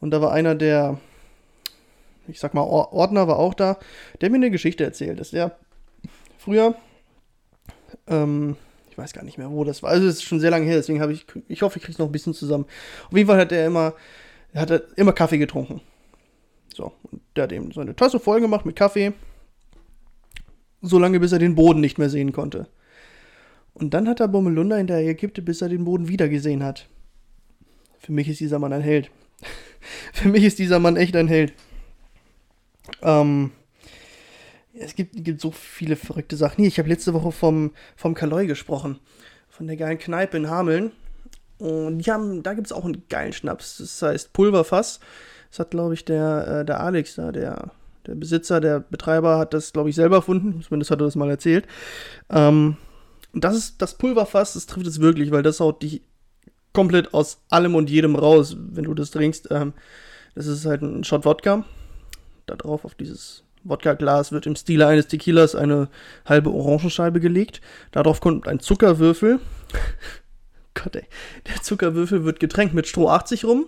Und 0.00 0.10
da 0.10 0.20
war 0.20 0.32
einer 0.32 0.54
der, 0.54 0.98
ich 2.28 2.40
sag 2.40 2.54
mal, 2.54 2.62
Ordner 2.62 3.28
war 3.28 3.38
auch 3.38 3.54
da, 3.54 3.78
der 4.20 4.30
mir 4.30 4.36
eine 4.36 4.50
Geschichte 4.50 4.84
erzählt, 4.84 5.20
dass 5.20 5.30
der 5.30 5.56
früher, 6.38 6.74
ähm, 8.06 8.56
ich 8.90 8.98
weiß 8.98 9.12
gar 9.12 9.24
nicht 9.24 9.38
mehr, 9.38 9.50
wo 9.50 9.64
das 9.64 9.82
war, 9.82 9.90
also 9.90 10.06
es 10.06 10.16
ist 10.16 10.24
schon 10.24 10.40
sehr 10.40 10.50
lange 10.50 10.66
her, 10.66 10.76
deswegen 10.76 11.00
habe 11.00 11.12
ich, 11.12 11.26
ich 11.48 11.62
hoffe, 11.62 11.78
ich 11.78 11.84
krieg's 11.84 11.98
noch 11.98 12.06
ein 12.06 12.12
bisschen 12.12 12.34
zusammen. 12.34 12.66
Auf 13.08 13.16
jeden 13.16 13.28
Fall 13.28 13.38
hat 13.38 13.52
er 13.52 13.66
immer, 13.66 13.94
er 14.52 14.62
hat 14.62 14.82
immer 14.96 15.12
Kaffee 15.12 15.38
getrunken. 15.38 15.80
So, 16.74 16.92
und 17.10 17.22
der 17.34 17.44
hat 17.44 17.52
eben 17.52 17.72
so 17.72 17.80
eine 17.80 17.96
Tasse 17.96 18.20
voll 18.20 18.40
gemacht 18.40 18.66
mit 18.66 18.76
Kaffee, 18.76 19.12
so 20.82 20.98
lange 20.98 21.20
bis 21.20 21.32
er 21.32 21.38
den 21.38 21.54
Boden 21.54 21.80
nicht 21.80 21.98
mehr 21.98 22.10
sehen 22.10 22.32
konnte. 22.32 22.68
Und 23.78 23.92
dann 23.92 24.08
hat 24.08 24.20
er 24.20 24.28
Bommelunda 24.28 24.76
hinterher 24.76 25.04
gekippt, 25.04 25.44
bis 25.44 25.60
er 25.60 25.68
den 25.68 25.84
Boden 25.84 26.08
wieder 26.08 26.30
gesehen 26.30 26.64
hat. 26.64 26.88
Für 27.98 28.10
mich 28.12 28.26
ist 28.26 28.40
dieser 28.40 28.58
Mann 28.58 28.72
ein 28.72 28.80
Held. 28.80 29.10
Für 30.14 30.28
mich 30.28 30.44
ist 30.44 30.58
dieser 30.58 30.78
Mann 30.78 30.96
echt 30.96 31.14
ein 31.14 31.28
Held. 31.28 31.52
Ähm, 33.02 33.50
es 34.72 34.94
gibt, 34.94 35.22
gibt 35.22 35.42
so 35.42 35.50
viele 35.50 35.96
verrückte 35.96 36.36
Sachen. 36.36 36.56
Hier, 36.56 36.68
ich 36.68 36.78
habe 36.78 36.88
letzte 36.88 37.12
Woche 37.12 37.32
vom, 37.32 37.72
vom 37.96 38.14
Kaloi 38.14 38.46
gesprochen. 38.46 38.98
Von 39.50 39.66
der 39.66 39.76
geilen 39.76 39.98
Kneipe 39.98 40.38
in 40.38 40.48
Hameln. 40.48 40.92
Und 41.58 41.98
die 41.98 42.10
haben, 42.10 42.42
da 42.42 42.54
gibt 42.54 42.68
es 42.68 42.72
auch 42.72 42.86
einen 42.86 43.02
geilen 43.10 43.34
Schnaps. 43.34 43.76
Das 43.76 44.00
heißt 44.00 44.32
Pulverfass. 44.32 45.00
Das 45.50 45.58
hat, 45.58 45.70
glaube 45.70 45.92
ich, 45.92 46.06
der, 46.06 46.60
äh, 46.60 46.64
der 46.64 46.80
Alex 46.80 47.16
da, 47.16 47.30
der, 47.30 47.72
der 48.06 48.14
Besitzer, 48.14 48.60
der 48.60 48.80
Betreiber, 48.80 49.36
hat 49.36 49.52
das, 49.52 49.74
glaube 49.74 49.90
ich, 49.90 49.96
selber 49.96 50.16
erfunden. 50.16 50.62
Zumindest 50.62 50.90
hat 50.90 51.00
er 51.02 51.04
das 51.04 51.14
mal 51.14 51.28
erzählt. 51.28 51.66
Ähm, 52.30 52.78
und 53.36 53.44
das 53.44 53.54
ist 53.54 53.82
das 53.82 53.98
Pulverfass, 53.98 54.54
das 54.54 54.64
trifft 54.64 54.86
es 54.86 54.98
wirklich, 54.98 55.30
weil 55.30 55.42
das 55.42 55.60
haut 55.60 55.82
dich 55.82 56.00
komplett 56.72 57.12
aus 57.12 57.42
allem 57.50 57.74
und 57.74 57.90
jedem 57.90 58.16
raus, 58.16 58.56
wenn 58.58 58.84
du 58.84 58.94
das 58.94 59.10
trinkst. 59.10 59.48
Ähm, 59.50 59.74
das 60.34 60.46
ist 60.46 60.64
halt 60.64 60.80
ein 60.80 61.04
Shot 61.04 61.26
Wodka. 61.26 61.66
Da 62.46 62.56
drauf 62.56 62.86
auf 62.86 62.94
dieses 62.94 63.44
Wodka-Glas 63.62 64.32
wird 64.32 64.46
im 64.46 64.56
Stile 64.56 64.86
eines 64.86 65.08
Tequilas 65.08 65.54
eine 65.54 65.90
halbe 66.24 66.50
Orangenscheibe 66.50 67.20
gelegt. 67.20 67.60
Darauf 67.92 68.22
kommt 68.22 68.48
ein 68.48 68.58
Zuckerwürfel. 68.58 69.38
Gott, 70.74 70.96
ey. 70.96 71.04
Der 71.46 71.60
Zuckerwürfel 71.60 72.24
wird 72.24 72.40
getränkt 72.40 72.72
mit 72.72 72.86
Stroh 72.86 73.10
80 73.10 73.44
rum. 73.44 73.66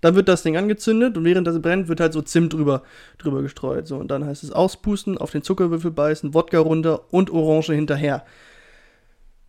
Dann 0.00 0.16
wird 0.16 0.26
das 0.26 0.42
Ding 0.42 0.56
angezündet 0.56 1.16
und 1.16 1.24
während 1.24 1.46
das 1.46 1.62
brennt, 1.62 1.86
wird 1.86 2.00
halt 2.00 2.12
so 2.12 2.20
Zimt 2.20 2.52
drüber, 2.52 2.82
drüber 3.18 3.42
gestreut. 3.42 3.86
So, 3.86 3.96
und 3.96 4.08
dann 4.08 4.26
heißt 4.26 4.42
es 4.42 4.50
auspusten, 4.50 5.18
auf 5.18 5.30
den 5.30 5.44
Zuckerwürfel 5.44 5.92
beißen, 5.92 6.34
Wodka 6.34 6.58
runter 6.58 7.12
und 7.12 7.30
Orange 7.30 7.72
hinterher. 7.72 8.24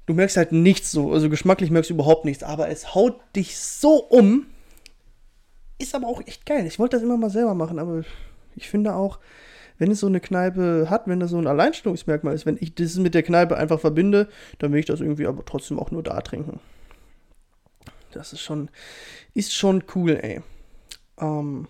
Du 0.05 0.13
merkst 0.13 0.37
halt 0.37 0.51
nichts 0.51 0.91
so, 0.91 1.11
also 1.11 1.29
geschmacklich 1.29 1.71
merkst 1.71 1.89
du 1.89 1.95
überhaupt 1.95 2.25
nichts, 2.25 2.43
aber 2.43 2.69
es 2.69 2.93
haut 2.93 3.19
dich 3.35 3.57
so 3.57 3.95
um. 3.95 4.45
Ist 5.79 5.95
aber 5.95 6.07
auch 6.07 6.21
echt 6.25 6.45
geil. 6.45 6.65
Ich 6.67 6.79
wollte 6.79 6.95
das 6.95 7.03
immer 7.03 7.17
mal 7.17 7.29
selber 7.29 7.55
machen, 7.55 7.79
aber 7.79 8.03
ich 8.55 8.69
finde 8.69 8.93
auch, 8.95 9.19
wenn 9.77 9.91
es 9.91 9.99
so 9.99 10.07
eine 10.07 10.19
Kneipe 10.19 10.87
hat, 10.89 11.07
wenn 11.07 11.19
das 11.19 11.31
so 11.31 11.37
ein 11.37 11.47
Alleinstellungsmerkmal 11.47 12.33
ist, 12.33 12.45
wenn 12.45 12.57
ich 12.59 12.75
das 12.75 12.95
mit 12.95 13.13
der 13.13 13.23
Kneipe 13.23 13.57
einfach 13.57 13.79
verbinde, 13.79 14.29
dann 14.59 14.71
will 14.71 14.79
ich 14.79 14.85
das 14.85 15.01
irgendwie 15.01 15.27
aber 15.27 15.43
trotzdem 15.43 15.79
auch 15.79 15.91
nur 15.91 16.03
da 16.03 16.21
trinken. 16.21 16.59
Das 18.11 18.31
ist 18.31 18.41
schon, 18.41 18.69
ist 19.33 19.53
schon 19.53 19.83
cool, 19.95 20.17
ey. 20.21 20.41
Ähm, 21.19 21.67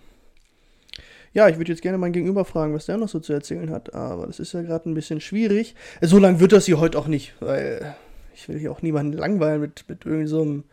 ja, 1.34 1.50
ich 1.50 1.58
würde 1.58 1.72
jetzt 1.72 1.82
gerne 1.82 1.98
meinen 1.98 2.14
Gegenüber 2.14 2.46
fragen, 2.46 2.74
was 2.74 2.86
der 2.86 2.98
noch 2.98 3.10
so 3.10 3.20
zu 3.20 3.34
erzählen 3.34 3.72
hat, 3.72 3.94
aber 3.96 4.28
das 4.28 4.40
ist 4.40 4.54
ja 4.54 4.62
gerade 4.62 4.90
ein 4.90 4.94
bisschen 4.94 5.20
schwierig. 5.20 5.76
So 6.02 6.20
lange 6.20 6.40
wird 6.40 6.52
das 6.52 6.66
hier 6.66 6.80
heute 6.80 7.00
auch 7.00 7.08
nicht, 7.08 7.34
weil 7.40 7.96
ich 8.36 8.48
will 8.50 8.60
hier 8.60 8.72
auch 8.72 8.82
niemanden 8.82 9.14
langweilen 9.18 9.62
mit, 9.62 9.86
mit 9.88 10.06
irgend 10.06 10.30
so 10.30 10.42
einem, 10.42 10.64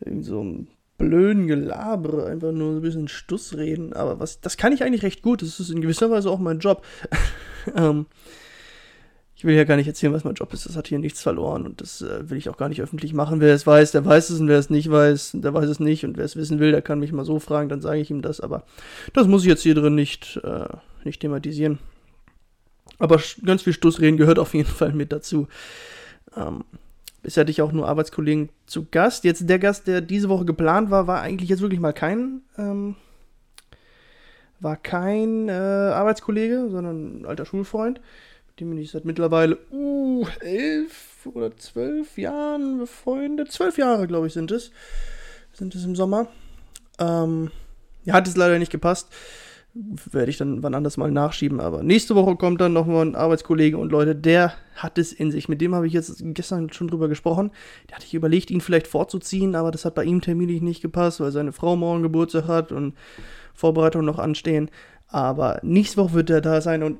irgend 0.00 0.24
so 0.24 0.40
einem 0.40 0.66
blöden 0.98 1.46
Gelabere, 1.46 2.26
einfach 2.26 2.52
nur 2.52 2.74
ein 2.74 2.82
bisschen 2.82 3.08
Stuss 3.08 3.56
reden. 3.56 3.92
Aber 3.92 4.18
was, 4.18 4.40
das 4.40 4.56
kann 4.56 4.72
ich 4.72 4.82
eigentlich 4.82 5.04
recht 5.04 5.22
gut. 5.22 5.42
Das 5.42 5.60
ist 5.60 5.70
in 5.70 5.80
gewisser 5.80 6.10
Weise 6.10 6.30
auch 6.30 6.40
mein 6.40 6.58
Job. 6.58 6.84
ähm, 7.76 8.06
ich 9.36 9.44
will 9.44 9.54
ja 9.54 9.62
gar 9.62 9.76
nicht 9.76 9.86
erzählen, 9.86 10.12
was 10.12 10.24
mein 10.24 10.34
Job 10.34 10.52
ist. 10.52 10.66
Das 10.66 10.76
hat 10.76 10.88
hier 10.88 10.98
nichts 10.98 11.22
verloren 11.22 11.64
und 11.64 11.80
das 11.80 12.02
äh, 12.02 12.28
will 12.28 12.36
ich 12.36 12.48
auch 12.48 12.56
gar 12.56 12.68
nicht 12.68 12.82
öffentlich 12.82 13.14
machen. 13.14 13.40
Wer 13.40 13.54
es 13.54 13.68
weiß, 13.68 13.92
der 13.92 14.04
weiß 14.04 14.30
es 14.30 14.40
und 14.40 14.48
wer 14.48 14.58
es 14.58 14.68
nicht 14.68 14.90
weiß, 14.90 15.36
der 15.36 15.54
weiß 15.54 15.68
es 15.68 15.78
nicht. 15.78 16.04
Und 16.04 16.16
wer 16.16 16.24
es 16.24 16.34
wissen 16.34 16.58
will, 16.58 16.72
der 16.72 16.82
kann 16.82 16.98
mich 16.98 17.12
mal 17.12 17.24
so 17.24 17.38
fragen, 17.38 17.68
dann 17.68 17.80
sage 17.80 18.00
ich 18.00 18.10
ihm 18.10 18.20
das. 18.20 18.40
Aber 18.40 18.64
das 19.12 19.28
muss 19.28 19.42
ich 19.42 19.48
jetzt 19.48 19.62
hier 19.62 19.76
drin 19.76 19.94
nicht, 19.94 20.40
äh, 20.42 20.66
nicht 21.04 21.20
thematisieren. 21.20 21.78
Aber 22.98 23.20
ganz 23.44 23.62
viel 23.62 23.72
Stussreden 23.72 24.16
gehört 24.16 24.40
auf 24.40 24.54
jeden 24.54 24.68
Fall 24.68 24.92
mit 24.92 25.12
dazu. 25.12 25.46
Ähm, 26.36 26.64
Bisher 27.22 27.42
hatte 27.42 27.50
ich 27.50 27.62
auch 27.62 27.72
nur 27.72 27.88
Arbeitskollegen 27.88 28.48
zu 28.66 28.86
Gast. 28.90 29.24
Jetzt 29.24 29.48
der 29.48 29.58
Gast, 29.58 29.86
der 29.86 30.00
diese 30.00 30.28
Woche 30.28 30.44
geplant 30.44 30.90
war, 30.90 31.06
war 31.06 31.20
eigentlich 31.20 31.50
jetzt 31.50 31.60
wirklich 31.60 31.80
mal 31.80 31.92
kein, 31.92 32.42
ähm, 32.56 32.94
war 34.60 34.76
kein 34.76 35.48
äh, 35.48 35.52
Arbeitskollege, 35.52 36.68
sondern 36.70 37.20
ein 37.20 37.26
alter 37.26 37.44
Schulfreund, 37.44 38.00
mit 38.48 38.60
dem 38.60 38.70
bin 38.70 38.78
ich 38.78 38.92
seit 38.92 39.04
mittlerweile 39.04 39.58
uh, 39.72 40.26
elf 40.40 41.26
oder 41.26 41.56
zwölf 41.56 42.16
Jahren 42.18 42.78
befreundet. 42.78 43.50
Zwölf 43.50 43.78
Jahre, 43.78 44.06
glaube 44.06 44.28
ich, 44.28 44.32
sind 44.32 44.52
es. 44.52 44.70
Sind 45.52 45.74
es 45.74 45.84
im 45.84 45.96
Sommer. 45.96 46.28
Ähm, 47.00 47.50
ja, 48.04 48.14
hat 48.14 48.28
es 48.28 48.36
leider 48.36 48.58
nicht 48.60 48.72
gepasst 48.72 49.08
werde 50.10 50.30
ich 50.30 50.36
dann 50.36 50.62
wann 50.62 50.74
anders 50.74 50.96
mal 50.96 51.10
nachschieben. 51.10 51.60
Aber 51.60 51.82
nächste 51.82 52.14
Woche 52.14 52.36
kommt 52.36 52.60
dann 52.60 52.72
nochmal 52.72 53.06
ein 53.06 53.14
Arbeitskollege 53.14 53.78
und 53.78 53.90
Leute, 53.90 54.14
der 54.14 54.54
hat 54.74 54.98
es 54.98 55.12
in 55.12 55.30
sich. 55.30 55.48
Mit 55.48 55.60
dem 55.60 55.74
habe 55.74 55.86
ich 55.86 55.92
jetzt 55.92 56.22
gestern 56.22 56.72
schon 56.72 56.88
drüber 56.88 57.08
gesprochen. 57.08 57.50
Der 57.88 57.96
hatte 57.96 58.06
ich 58.06 58.14
überlegt, 58.14 58.50
ihn 58.50 58.60
vielleicht 58.60 58.86
vorzuziehen, 58.86 59.54
aber 59.54 59.70
das 59.70 59.84
hat 59.84 59.94
bei 59.94 60.04
ihm 60.04 60.20
terminlich 60.20 60.62
nicht 60.62 60.82
gepasst, 60.82 61.20
weil 61.20 61.32
seine 61.32 61.52
Frau 61.52 61.76
morgen 61.76 62.02
Geburtstag 62.02 62.48
hat 62.48 62.72
und 62.72 62.94
Vorbereitungen 63.54 64.06
noch 64.06 64.18
anstehen. 64.18 64.70
Aber 65.06 65.60
nächste 65.62 65.98
Woche 65.98 66.14
wird 66.14 66.30
er 66.30 66.40
da 66.40 66.60
sein 66.60 66.82
und. 66.82 66.98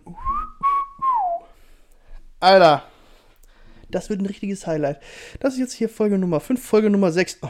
Alter, 2.41 2.85
das 3.91 4.11
wird 4.11 4.21
ein 4.21 4.27
richtiges 4.27 4.67
Highlight. 4.67 5.01
Das 5.41 5.55
ist 5.55 5.61
jetzt 5.61 5.73
hier 5.73 5.89
Folge 5.89 6.19
Nummer 6.19 6.41
5, 6.41 6.65
Folge 6.65 6.91
Nummer 6.91 7.11
6. 7.11 7.39
Oh, 7.43 7.49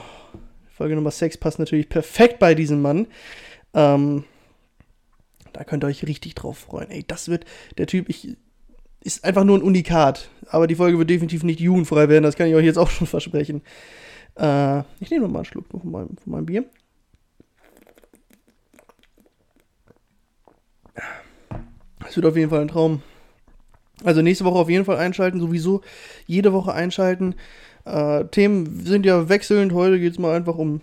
Folge 0.71 0.95
Nummer 0.95 1.11
6 1.11 1.37
passt 1.37 1.59
natürlich 1.59 1.89
perfekt 1.89 2.39
bei 2.39 2.55
diesem 2.55 2.81
Mann. 2.81 3.07
Ähm, 3.75 4.25
da 5.59 5.65
könnt 5.65 5.83
ihr 5.83 5.89
euch 5.89 6.07
richtig 6.07 6.37
drauf 6.37 6.57
freuen. 6.57 6.89
Ey, 6.89 7.05
das 7.05 7.29
wird 7.29 7.45
der 7.79 7.89
Typ, 7.89 8.09
ich, 8.09 8.37
ist 9.03 9.25
einfach 9.25 9.43
nur 9.43 9.59
ein 9.59 9.63
Unikat. 9.63 10.31
Aber 10.47 10.69
die 10.69 10.77
Folge 10.77 10.99
wird 10.99 11.11
definitiv 11.11 11.43
nicht 11.43 11.59
jugendfrei 11.59 12.09
werden, 12.09 12.23
das 12.23 12.37
kann 12.37 12.47
ich 12.47 12.55
euch 12.55 12.65
jetzt 12.65 12.79
auch 12.79 12.91
schon 12.91 13.09
versprechen. 13.09 13.63
Äh, 14.37 14.83
ich 15.01 15.11
nehme 15.11 15.27
mal 15.27 15.41
einen 15.41 15.45
Schluck 15.47 15.67
von 15.69 15.91
meinem, 15.91 16.17
von 16.17 16.33
meinem 16.33 16.47
Bier. 16.47 16.65
Es 22.09 22.15
wird 22.15 22.27
auf 22.27 22.37
jeden 22.37 22.51
Fall 22.51 22.61
ein 22.61 22.69
Traum. 22.69 23.03
Also 24.05 24.23
nächste 24.23 24.45
Woche 24.45 24.61
auf 24.61 24.71
jeden 24.71 24.85
Fall 24.85 24.99
einschalten, 24.99 25.41
sowieso 25.41 25.81
jede 26.27 26.53
Woche 26.53 26.73
einschalten. 26.73 27.35
Äh, 27.85 28.27
Themen 28.27 28.87
sind 28.87 29.05
ja 29.05 29.29
wechselnd. 29.29 29.73
Heute 29.73 29.99
geht 29.99 30.13
es 30.13 30.19
mal 30.21 30.37
einfach 30.37 30.57
um, 30.57 30.83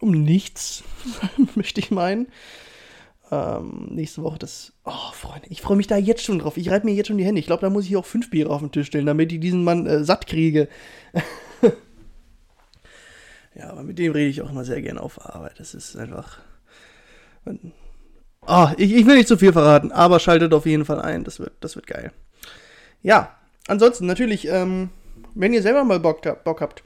um 0.00 0.10
nichts, 0.10 0.82
möchte 1.54 1.78
ich 1.78 1.92
meinen 1.92 2.26
ähm, 3.32 3.86
nächste 3.88 4.22
Woche 4.22 4.38
das. 4.38 4.74
Oh, 4.84 5.12
Freunde, 5.14 5.46
ich 5.48 5.62
freue 5.62 5.78
mich 5.78 5.86
da 5.86 5.96
jetzt 5.96 6.22
schon 6.22 6.38
drauf. 6.38 6.58
Ich 6.58 6.70
reibe 6.70 6.84
mir 6.84 6.92
jetzt 6.92 7.06
schon 7.06 7.16
die 7.16 7.24
Hände. 7.24 7.40
Ich 7.40 7.46
glaube, 7.46 7.62
da 7.62 7.70
muss 7.70 7.86
ich 7.86 7.96
auch 7.96 8.04
fünf 8.04 8.28
Biere 8.28 8.50
auf 8.50 8.60
den 8.60 8.70
Tisch 8.70 8.88
stellen, 8.88 9.06
damit 9.06 9.32
ich 9.32 9.40
diesen 9.40 9.64
Mann 9.64 9.86
äh, 9.86 10.04
satt 10.04 10.26
kriege. 10.26 10.68
ja, 13.54 13.70
aber 13.70 13.84
mit 13.84 13.98
dem 13.98 14.12
rede 14.12 14.28
ich 14.28 14.42
auch 14.42 14.50
immer 14.50 14.66
sehr 14.66 14.82
gerne 14.82 15.00
auf 15.00 15.24
Arbeit. 15.24 15.58
Das 15.58 15.72
ist 15.72 15.96
einfach. 15.96 16.40
Oh, 18.46 18.68
ich, 18.76 18.92
ich 18.92 19.06
will 19.06 19.16
nicht 19.16 19.28
zu 19.28 19.38
viel 19.38 19.54
verraten, 19.54 19.92
aber 19.92 20.20
schaltet 20.20 20.52
auf 20.52 20.66
jeden 20.66 20.84
Fall 20.84 21.00
ein. 21.00 21.24
Das 21.24 21.40
wird, 21.40 21.54
das 21.60 21.74
wird 21.74 21.86
geil. 21.86 22.12
Ja, 23.02 23.34
ansonsten 23.66 24.04
natürlich, 24.04 24.46
ähm, 24.46 24.90
wenn 25.34 25.54
ihr 25.54 25.62
selber 25.62 25.84
mal 25.84 26.00
Bock, 26.00 26.20
Bock 26.44 26.60
habt, 26.60 26.84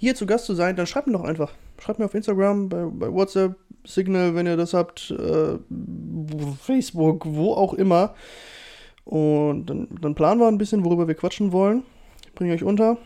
hier 0.00 0.14
zu 0.14 0.24
Gast 0.24 0.46
zu 0.46 0.54
sein, 0.54 0.76
dann 0.76 0.86
schreibt 0.86 1.08
mir 1.08 1.12
doch 1.12 1.24
einfach. 1.24 1.52
Schreibt 1.78 1.98
mir 1.98 2.06
auf 2.06 2.14
Instagram, 2.14 2.70
bei, 2.70 2.86
bei 2.86 3.12
WhatsApp, 3.12 3.54
Signal, 3.84 4.34
wenn 4.34 4.46
ihr 4.46 4.56
das 4.56 4.72
habt, 4.72 5.10
äh, 5.10 5.58
Facebook, 6.62 7.26
wo 7.26 7.52
auch 7.52 7.74
immer. 7.74 8.14
Und 9.04 9.66
dann, 9.66 9.88
dann, 10.00 10.14
planen 10.14 10.40
wir 10.40 10.48
ein 10.48 10.56
bisschen, 10.56 10.86
worüber 10.86 11.06
wir 11.06 11.14
quatschen 11.14 11.52
wollen. 11.52 11.82
Bringe 12.34 12.54
euch 12.54 12.64
unter. 12.64 12.96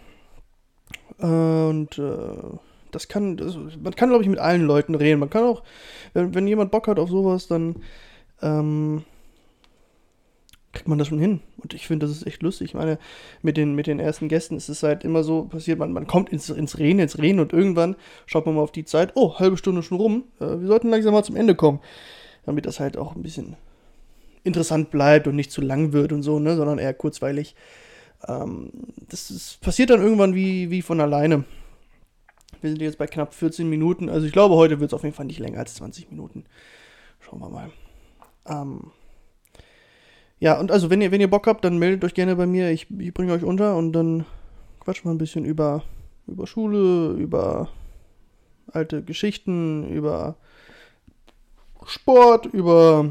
Und 1.19 1.99
äh, 1.99 2.59
das 2.93 3.09
kann, 3.09 3.39
das, 3.39 3.57
man 3.57 3.97
kann, 3.97 4.11
glaube 4.11 4.23
ich, 4.23 4.31
mit 4.31 4.39
allen 4.39 4.63
Leuten 4.63 4.95
reden. 4.95 5.19
Man 5.19 5.31
kann 5.31 5.43
auch, 5.43 5.65
wenn, 6.13 6.33
wenn 6.33 6.47
jemand 6.47 6.71
Bock 6.71 6.87
hat 6.87 7.01
auf 7.01 7.11
sowas, 7.11 7.49
dann 7.49 7.83
ähm, 8.41 9.03
kriegt 10.75 10.89
man 10.89 10.99
das 10.99 11.09
schon 11.09 11.19
hin. 11.19 11.41
Und 11.57 11.73
ich 11.73 11.87
finde, 11.87 12.07
das 12.07 12.15
ist 12.15 12.27
echt 12.27 12.43
lustig. 12.43 12.71
Ich 12.71 12.75
meine, 12.75 12.99
mit 13.43 13.57
den, 13.57 13.75
mit 13.75 13.87
den 13.87 14.01
ersten 14.01 14.29
Gästen 14.29 14.57
ist 14.57 14.69
es 14.69 14.83
halt 14.83 15.05
immer 15.05 15.25
so 15.25 15.45
passiert, 15.45 15.79
man, 15.79 15.93
man 15.93 16.07
kommt 16.07 16.31
ins, 16.31 16.51
ins 16.51 16.79
Reden, 16.79 16.99
ins 16.99 17.19
Reden 17.19 17.41
und 17.41 17.53
irgendwann 17.53 17.97
schaut 18.27 18.47
man 18.47 18.55
mal 18.55 18.63
auf 18.63 18.73
die 18.73 18.85
Zeit, 18.85 19.13
oh, 19.15 19.39
halbe 19.39 19.57
Stunde 19.57 19.83
schon 19.83 19.99
rum, 19.99 20.25
äh, 20.41 20.61
wir 20.61 20.67
sollten 20.67 20.89
langsam 20.89 21.15
mal 21.15 21.25
zum 21.25 21.37
Ende 21.37 21.55
kommen. 21.55 21.81
Damit 22.45 22.67
das 22.67 22.79
halt 22.79 22.99
auch 22.99 23.17
ein 23.17 23.23
bisschen 23.23 23.57
interessant 24.43 24.91
bleibt 24.91 25.27
und 25.27 25.37
nicht 25.37 25.51
zu 25.51 25.63
lang 25.63 25.93
wird 25.93 26.13
und 26.13 26.23
so, 26.23 26.39
ne, 26.39 26.57
sondern 26.57 26.79
eher 26.79 26.93
kurzweilig. 26.93 27.55
Ähm, 28.29 28.71
das, 29.09 29.29
das 29.29 29.59
passiert 29.61 29.91
dann 29.91 30.03
irgendwann 30.03 30.35
wie, 30.35 30.71
wie 30.71 30.83
von 30.83 31.01
alleine. 31.01 31.45
Wir 32.61 32.71
sind 32.71 32.81
jetzt 32.81 32.99
bei 32.99 33.07
knapp 33.07 33.35
14 33.35 33.69
Minuten. 33.69 34.09
Also 34.09 34.27
ich 34.27 34.33
glaube, 34.33 34.55
heute 34.55 34.81
wird 34.81 34.91
es 34.91 34.95
auf 34.95 35.03
jeden 35.03 35.15
Fall 35.15 35.27
nicht 35.27 35.39
länger 35.39 35.59
als 35.59 35.75
20 35.75 36.11
Minuten. 36.11 36.45
Schauen 37.21 37.41
wir 37.41 37.49
mal. 37.49 37.71
Ähm, 38.47 38.91
ja, 40.41 40.59
und 40.59 40.71
also, 40.71 40.91
wenn 40.91 41.01
ihr, 41.01 41.11
wenn 41.11 41.21
ihr 41.21 41.31
Bock 41.31 41.47
habt, 41.47 41.65
dann 41.65 41.79
meldet 41.79 42.05
euch 42.05 42.15
gerne 42.15 42.37
bei 42.37 42.47
mir. 42.47 42.71
Ich, 42.71 42.87
ich 42.99 43.15
bringe 43.15 43.33
euch 43.33 43.45
unter 43.45 43.77
und 43.77 43.93
dann 43.93 44.27
quatschen 44.81 45.05
wir 45.05 45.15
ein 45.15 45.19
bisschen 45.19 45.45
über, 45.45 45.83
über 46.27 46.47
Schule, 46.47 47.13
über 47.13 47.71
alte 48.73 49.03
Geschichten, 49.03 49.89
über 49.89 50.37
Sport, 51.87 52.47
über 52.47 53.11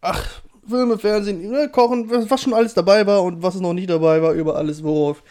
ach, 0.00 0.42
Filme, 0.66 0.98
Fernsehen, 0.98 1.50
ne, 1.50 1.68
Kochen, 1.68 2.10
was 2.10 2.42
schon 2.42 2.54
alles 2.54 2.74
dabei 2.74 3.06
war 3.06 3.22
und 3.22 3.42
was 3.42 3.60
noch 3.60 3.74
nicht 3.74 3.90
dabei 3.90 4.22
war, 4.22 4.32
über 4.32 4.56
alles, 4.56 4.82
worauf 4.82 5.22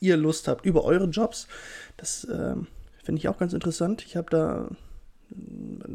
ihr 0.00 0.16
Lust 0.16 0.48
habt, 0.48 0.66
über 0.66 0.84
eure 0.84 1.06
Jobs. 1.06 1.46
Das 1.96 2.24
äh, 2.24 2.54
finde 3.02 3.18
ich 3.18 3.28
auch 3.28 3.38
ganz 3.38 3.52
interessant. 3.52 4.04
Ich 4.06 4.16
habe 4.16 4.30
da 4.30 4.68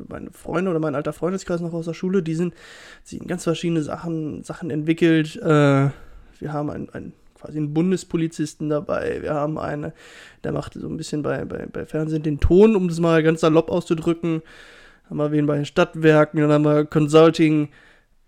meine 0.09 0.31
Freunde 0.31 0.71
oder 0.71 0.79
mein 0.79 0.95
alter 0.95 1.13
Freundeskreis 1.13 1.61
noch 1.61 1.73
aus 1.73 1.85
der 1.85 1.93
Schule, 1.93 2.23
die 2.23 2.35
sind, 2.35 2.53
sie 3.03 3.19
haben 3.19 3.27
ganz 3.27 3.43
verschiedene 3.43 3.81
Sachen, 3.81 4.43
Sachen 4.43 4.69
entwickelt. 4.69 5.35
Äh, 5.37 5.89
wir 6.39 6.53
haben 6.53 6.69
ein, 6.69 6.89
ein, 6.91 7.13
quasi 7.39 7.57
einen 7.57 7.73
Bundespolizisten 7.73 8.69
dabei. 8.69 9.21
Wir 9.21 9.33
haben 9.33 9.57
eine, 9.57 9.93
der 10.43 10.51
macht 10.51 10.73
so 10.73 10.87
ein 10.87 10.97
bisschen 10.97 11.21
bei, 11.21 11.45
bei, 11.45 11.65
bei 11.65 11.85
Fernsehen 11.85 12.23
den 12.23 12.39
Ton, 12.39 12.75
um 12.75 12.87
das 12.87 12.99
mal 12.99 13.23
ganz 13.23 13.41
salopp 13.41 13.69
auszudrücken. 13.69 14.41
Haben 15.09 15.17
wir 15.17 15.31
wen 15.31 15.45
bei 15.45 15.55
den 15.55 15.65
Stadtwerken, 15.65 16.39
dann 16.41 16.51
haben 16.51 16.65
wir 16.65 16.85
Consulting. 16.85 17.69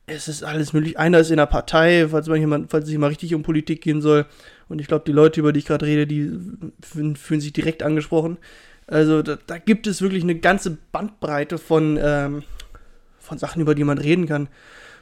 es 0.05 0.27
ist 0.27 0.43
alles 0.43 0.73
möglich. 0.73 0.99
Einer 0.99 1.19
ist 1.19 1.31
in 1.31 1.37
der 1.37 1.47
Partei, 1.47 2.07
falls, 2.09 2.27
man 2.27 2.39
jemand, 2.39 2.69
falls 2.69 2.87
es 2.87 2.97
mal 2.97 3.07
richtig 3.07 3.33
um 3.33 3.43
Politik 3.43 3.81
gehen 3.81 4.01
soll. 4.01 4.25
Und 4.69 4.79
ich 4.79 4.87
glaube, 4.87 5.05
die 5.07 5.11
Leute, 5.11 5.39
über 5.39 5.53
die 5.53 5.59
ich 5.59 5.65
gerade 5.65 5.85
rede, 5.85 6.05
die 6.05 6.31
fühlen 6.81 7.41
sich 7.41 7.53
direkt 7.53 7.81
angesprochen. 7.81 8.37
Also 8.87 9.21
da, 9.21 9.37
da, 9.45 9.57
gibt 9.57 9.85
es 9.85 10.01
wirklich 10.01 10.23
eine 10.23 10.35
ganze 10.35 10.77
Bandbreite 10.91 11.57
von, 11.57 11.99
ähm, 12.01 12.43
von 13.19 13.37
Sachen, 13.37 13.61
über 13.61 13.75
die 13.75 13.83
man 13.83 13.97
reden 13.97 14.25
kann. 14.25 14.47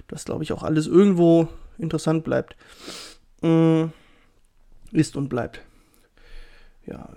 Das 0.07 0.25
glaube 0.25 0.43
ich 0.43 0.51
auch 0.51 0.63
alles 0.63 0.87
irgendwo 0.87 1.47
interessant 1.77 2.23
bleibt. 2.23 2.55
Mm, 3.41 3.85
ist 4.91 5.15
und 5.15 5.29
bleibt. 5.29 5.61
Ja, 6.85 7.09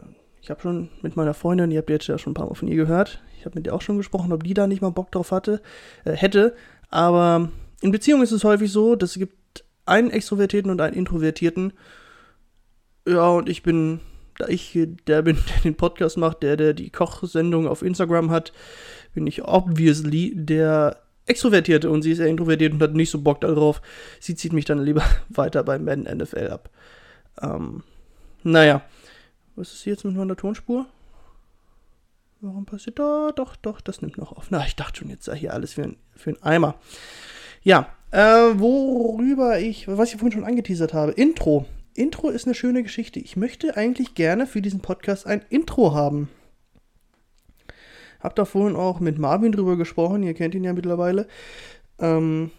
ich 0.42 0.50
habe 0.50 0.60
schon 0.60 0.88
mit 1.02 1.16
meiner 1.16 1.34
Freundin, 1.34 1.70
ihr 1.70 1.78
habt 1.78 1.90
jetzt 1.90 2.06
ja 2.06 2.18
schon 2.18 2.32
ein 2.32 2.34
paar 2.34 2.46
Mal 2.46 2.54
von 2.54 2.68
ihr 2.68 2.76
gehört, 2.76 3.22
ich 3.38 3.44
habe 3.44 3.56
mit 3.56 3.66
ihr 3.66 3.74
auch 3.74 3.82
schon 3.82 3.96
gesprochen, 3.96 4.32
ob 4.32 4.42
die 4.44 4.54
da 4.54 4.66
nicht 4.66 4.82
mal 4.82 4.90
Bock 4.90 5.12
drauf 5.12 5.30
hatte, 5.30 5.62
äh, 6.04 6.12
hätte. 6.12 6.54
Aber 6.90 7.50
in 7.80 7.92
Beziehungen 7.92 8.22
ist 8.22 8.32
es 8.32 8.44
häufig 8.44 8.72
so, 8.72 8.96
dass 8.96 9.10
es 9.10 9.18
gibt 9.18 9.64
einen 9.86 10.10
Extrovertierten 10.10 10.70
und 10.70 10.80
einen 10.80 10.96
Introvertierten. 10.96 11.72
Ja, 13.06 13.28
und 13.28 13.48
ich 13.48 13.62
bin, 13.62 14.00
da 14.38 14.48
ich 14.48 14.78
der 15.06 15.22
bin, 15.22 15.36
der 15.48 15.62
den 15.62 15.74
Podcast 15.74 16.16
macht, 16.16 16.42
der, 16.42 16.56
der 16.56 16.72
die 16.72 16.90
Kochsendung 16.90 17.66
auf 17.66 17.82
Instagram 17.82 18.30
hat, 18.30 18.52
bin 19.14 19.26
ich 19.26 19.44
obviously 19.44 20.32
der 20.34 21.02
Extrovertierte 21.26 21.90
und 21.90 22.02
sie 22.02 22.12
ist 22.12 22.20
eher 22.20 22.28
introvertiert 22.28 22.72
und 22.72 22.82
hat 22.82 22.94
nicht 22.94 23.10
so 23.10 23.20
Bock 23.20 23.40
darauf. 23.42 23.82
Sie 24.18 24.34
zieht 24.34 24.52
mich 24.52 24.64
dann 24.64 24.82
lieber 24.82 25.02
weiter 25.28 25.62
beim 25.62 25.84
Madden 25.84 26.04
NFL 26.04 26.48
ab. 26.48 26.70
Ähm, 27.42 27.82
naja. 28.42 28.82
Was 29.56 29.72
ist 29.72 29.84
jetzt 29.84 30.04
mit 30.04 30.14
meiner 30.14 30.36
Tonspur? 30.36 30.86
Warum 32.40 32.64
passiert 32.64 33.00
da? 33.00 33.32
Doch, 33.34 33.56
doch, 33.56 33.80
das 33.80 34.00
nimmt 34.00 34.16
noch 34.16 34.32
auf. 34.32 34.50
Na, 34.50 34.64
ich 34.64 34.76
dachte 34.76 34.98
schon, 34.98 35.10
jetzt 35.10 35.24
sei 35.24 35.36
hier 35.36 35.52
alles 35.52 35.72
für 35.72 35.82
ein, 35.82 35.96
für 36.14 36.30
ein 36.30 36.42
Eimer. 36.42 36.76
Ja, 37.64 37.92
äh, 38.12 38.52
worüber 38.54 39.58
ich, 39.58 39.88
was 39.88 40.12
ich 40.12 40.20
vorhin 40.20 40.32
schon 40.32 40.44
angeteasert 40.44 40.94
habe, 40.94 41.10
Intro. 41.12 41.66
Intro 41.98 42.30
ist 42.30 42.46
eine 42.46 42.54
schöne 42.54 42.82
Geschichte. 42.82 43.18
Ich 43.20 43.36
möchte 43.36 43.76
eigentlich 43.76 44.14
gerne 44.14 44.46
für 44.46 44.62
diesen 44.62 44.80
Podcast 44.80 45.26
ein 45.26 45.44
Intro 45.50 45.94
haben. 45.94 46.28
Hab 48.20 48.34
da 48.36 48.44
vorhin 48.44 48.76
auch 48.76 49.00
mit 49.00 49.18
Marvin 49.18 49.52
drüber 49.52 49.76
gesprochen, 49.76 50.22
ihr 50.22 50.34
kennt 50.34 50.54
ihn 50.54 50.64
ja 50.64 50.72
mittlerweile. 50.72 51.26
Ähm, 51.98 52.50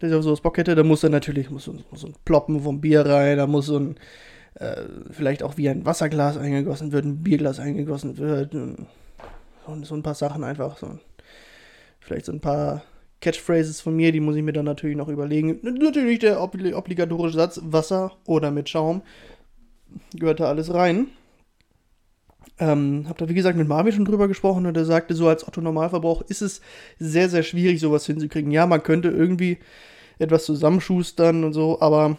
der 0.00 0.10
ja 0.10 0.22
so 0.22 0.32
was 0.32 0.40
Bock 0.40 0.56
hätte, 0.58 0.74
da 0.74 0.82
muss 0.82 1.02
er 1.02 1.10
natürlich 1.10 1.50
muss 1.50 1.64
so, 1.64 1.74
muss 1.90 2.00
so 2.00 2.08
ein 2.08 2.14
Ploppen 2.24 2.60
vom 2.60 2.80
Bier 2.80 3.04
rein, 3.04 3.36
da 3.36 3.46
muss 3.46 3.66
so 3.66 3.78
ein 3.78 3.96
äh, 4.54 4.82
vielleicht 5.10 5.42
auch 5.42 5.56
wie 5.56 5.68
ein 5.68 5.86
Wasserglas 5.86 6.36
eingegossen 6.36 6.92
wird, 6.92 7.04
ein 7.04 7.22
Bierglas 7.22 7.60
eingegossen 7.60 8.18
wird. 8.18 8.54
Und 8.54 9.86
so 9.86 9.94
ein 9.94 10.02
paar 10.02 10.14
Sachen 10.14 10.44
einfach. 10.44 10.76
So. 10.78 10.98
Vielleicht 12.00 12.26
so 12.26 12.32
ein 12.32 12.40
paar 12.40 12.82
Catchphrases 13.20 13.80
von 13.80 13.94
mir, 13.94 14.12
die 14.12 14.20
muss 14.20 14.36
ich 14.36 14.42
mir 14.42 14.52
dann 14.52 14.64
natürlich 14.64 14.96
noch 14.96 15.08
überlegen. 15.08 15.58
Natürlich 15.62 16.20
der 16.20 16.42
obligatorische 16.42 17.36
Satz, 17.36 17.60
Wasser 17.62 18.12
oder 18.26 18.50
mit 18.50 18.68
Schaum. 18.68 19.02
Gehört 20.14 20.40
da 20.40 20.44
alles 20.46 20.72
rein. 20.72 21.08
Ähm, 22.58 23.06
hab 23.08 23.18
da 23.18 23.28
wie 23.28 23.34
gesagt 23.34 23.56
mit 23.56 23.68
Marvin 23.68 23.92
schon 23.92 24.04
drüber 24.04 24.28
gesprochen 24.28 24.66
und 24.66 24.76
er 24.76 24.84
sagte, 24.84 25.14
so 25.14 25.28
als 25.28 25.46
Otto 25.46 25.60
Normalverbrauch 25.60 26.22
ist 26.22 26.42
es 26.42 26.60
sehr, 26.98 27.28
sehr 27.28 27.42
schwierig, 27.42 27.80
sowas 27.80 28.06
hinzukriegen. 28.06 28.50
Ja, 28.50 28.66
man 28.66 28.82
könnte 28.82 29.08
irgendwie 29.08 29.58
etwas 30.18 30.44
zusammenschustern 30.44 31.44
und 31.44 31.54
so, 31.54 31.80
aber 31.80 32.18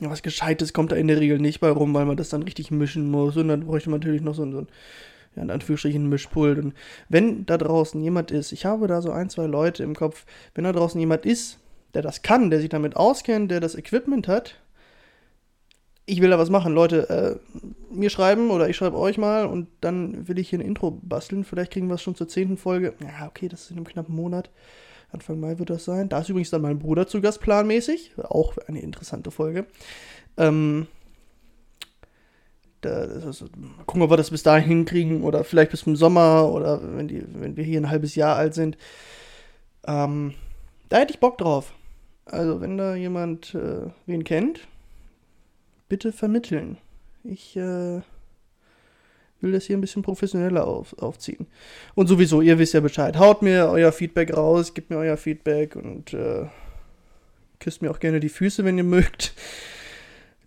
was 0.00 0.22
Gescheites 0.22 0.72
kommt 0.72 0.92
da 0.92 0.96
in 0.96 1.08
der 1.08 1.20
Regel 1.20 1.38
nicht 1.38 1.60
bei 1.60 1.70
rum, 1.70 1.94
weil 1.94 2.06
man 2.06 2.16
das 2.16 2.30
dann 2.30 2.42
richtig 2.42 2.70
mischen 2.70 3.10
muss. 3.10 3.36
Und 3.36 3.48
dann 3.48 3.66
bräuchte 3.66 3.90
man 3.90 4.00
natürlich 4.00 4.22
noch 4.22 4.34
so, 4.34 4.50
so 4.50 4.58
ein, 4.62 4.68
ja, 5.36 5.42
in 5.42 5.50
Anführungsstrichen, 5.50 6.08
Mischpult. 6.08 6.58
Und 6.58 6.74
wenn 7.08 7.46
da 7.46 7.58
draußen 7.58 8.02
jemand 8.02 8.30
ist, 8.30 8.52
ich 8.52 8.64
habe 8.64 8.86
da 8.86 9.02
so 9.02 9.10
ein, 9.10 9.30
zwei 9.30 9.46
Leute 9.46 9.82
im 9.82 9.94
Kopf, 9.94 10.26
wenn 10.54 10.64
da 10.64 10.72
draußen 10.72 10.98
jemand 10.98 11.26
ist, 11.26 11.58
der 11.94 12.02
das 12.02 12.22
kann, 12.22 12.50
der 12.50 12.60
sich 12.60 12.68
damit 12.68 12.96
auskennt, 12.96 13.50
der 13.50 13.60
das 13.60 13.74
Equipment 13.74 14.28
hat, 14.28 14.56
ich 16.04 16.20
will 16.20 16.30
da 16.30 16.38
was 16.38 16.50
machen, 16.50 16.74
Leute, 16.74 17.08
äh, 17.08 17.60
mir 17.94 18.10
schreiben 18.10 18.50
oder 18.50 18.68
ich 18.68 18.76
schreibe 18.76 18.98
euch 18.98 19.18
mal 19.18 19.46
und 19.46 19.68
dann 19.80 20.26
will 20.28 20.38
ich 20.38 20.50
hier 20.50 20.58
ein 20.58 20.64
Intro 20.64 20.90
basteln. 20.90 21.44
Vielleicht 21.44 21.72
kriegen 21.72 21.86
wir 21.86 21.94
es 21.94 22.02
schon 22.02 22.16
zur 22.16 22.28
zehnten 22.28 22.56
Folge. 22.56 22.94
Ja, 23.00 23.28
okay, 23.28 23.48
das 23.48 23.62
ist 23.62 23.70
in 23.70 23.76
einem 23.76 23.86
knappen 23.86 24.14
Monat. 24.14 24.50
Anfang 25.12 25.38
Mai 25.38 25.58
wird 25.58 25.70
das 25.70 25.84
sein. 25.84 26.08
Da 26.08 26.20
ist 26.20 26.28
übrigens 26.28 26.50
dann 26.50 26.62
mein 26.62 26.78
Bruder 26.78 27.06
zu 27.06 27.20
Gast 27.20 27.40
planmäßig. 27.40 28.12
Auch 28.18 28.56
eine 28.66 28.80
interessante 28.80 29.30
Folge. 29.30 29.66
Ähm, 30.36 30.86
da, 32.82 33.06
mal 33.06 33.84
gucken, 33.86 34.02
ob 34.02 34.10
wir 34.10 34.16
das 34.16 34.30
bis 34.30 34.42
dahin 34.42 34.68
hinkriegen 34.68 35.22
oder 35.22 35.44
vielleicht 35.44 35.70
bis 35.70 35.80
zum 35.80 35.96
Sommer 35.96 36.50
oder 36.52 36.80
wenn, 36.96 37.08
die, 37.08 37.24
wenn 37.34 37.56
wir 37.56 37.64
hier 37.64 37.80
ein 37.80 37.90
halbes 37.90 38.14
Jahr 38.14 38.36
alt 38.36 38.54
sind. 38.54 38.76
Ähm, 39.86 40.34
da 40.88 40.98
hätte 40.98 41.12
ich 41.12 41.20
Bock 41.20 41.38
drauf. 41.38 41.72
Also, 42.26 42.60
wenn 42.60 42.76
da 42.76 42.94
jemand 42.94 43.54
äh, 43.54 43.90
wen 44.06 44.24
kennt, 44.24 44.60
bitte 45.88 46.12
vermitteln. 46.12 46.78
Ich 47.24 47.56
äh, 47.56 48.00
will 49.40 49.52
das 49.52 49.64
hier 49.64 49.76
ein 49.76 49.80
bisschen 49.80 50.02
professioneller 50.02 50.66
auf, 50.66 50.96
aufziehen. 50.98 51.46
Und 51.94 52.06
sowieso, 52.06 52.40
ihr 52.40 52.58
wisst 52.58 52.74
ja 52.74 52.80
Bescheid. 52.80 53.18
Haut 53.18 53.42
mir 53.42 53.68
euer 53.70 53.92
Feedback 53.92 54.36
raus, 54.36 54.74
gebt 54.74 54.90
mir 54.90 54.96
euer 54.96 55.16
Feedback 55.16 55.76
und 55.76 56.14
äh, 56.14 56.46
küsst 57.58 57.82
mir 57.82 57.90
auch 57.90 58.00
gerne 58.00 58.20
die 58.20 58.28
Füße, 58.28 58.64
wenn 58.64 58.78
ihr 58.78 58.84
mögt. 58.84 59.34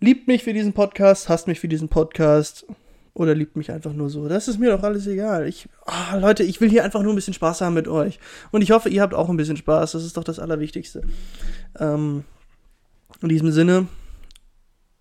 Liebt 0.00 0.28
mich 0.28 0.44
für 0.44 0.52
diesen 0.52 0.72
Podcast, 0.72 1.28
hasst 1.28 1.46
mich 1.46 1.60
für 1.60 1.68
diesen 1.68 1.88
Podcast 1.88 2.66
oder 3.14 3.34
liebt 3.34 3.56
mich 3.56 3.70
einfach 3.70 3.92
nur 3.92 4.10
so. 4.10 4.28
Das 4.28 4.46
ist 4.46 4.58
mir 4.58 4.70
doch 4.70 4.82
alles 4.82 5.06
egal. 5.06 5.48
Ich, 5.48 5.68
oh, 5.86 6.18
Leute, 6.18 6.42
ich 6.42 6.60
will 6.60 6.68
hier 6.68 6.84
einfach 6.84 7.02
nur 7.02 7.12
ein 7.12 7.16
bisschen 7.16 7.34
Spaß 7.34 7.62
haben 7.62 7.74
mit 7.74 7.88
euch. 7.88 8.18
Und 8.50 8.62
ich 8.62 8.72
hoffe, 8.72 8.90
ihr 8.90 9.00
habt 9.00 9.14
auch 9.14 9.30
ein 9.30 9.36
bisschen 9.36 9.56
Spaß. 9.56 9.92
Das 9.92 10.04
ist 10.04 10.16
doch 10.16 10.24
das 10.24 10.38
Allerwichtigste. 10.38 11.02
Ähm, 11.78 12.24
in 13.22 13.28
diesem 13.30 13.50
Sinne, 13.52 13.88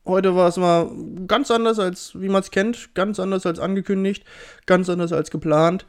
Heute 0.07 0.35
war 0.35 0.47
es 0.47 0.57
mal 0.57 0.91
ganz 1.25 1.49
anders, 1.49 1.79
als 1.79 2.13
wie 2.21 2.29
man 2.29 2.41
es 2.41 2.51
kennt, 2.51 2.93
ganz 2.93 3.19
anders 3.19 3.47
als 3.47 3.57
angekündigt, 3.57 4.23
ganz 4.67 4.87
anders 4.87 5.11
als 5.11 5.31
geplant. 5.31 5.87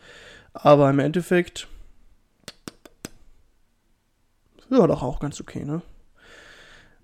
Aber 0.54 0.88
im 0.88 1.00
Endeffekt, 1.00 1.68
ja, 4.70 4.86
doch 4.86 5.02
auch 5.02 5.20
ganz 5.20 5.38
okay, 5.38 5.66
ne? 5.66 5.82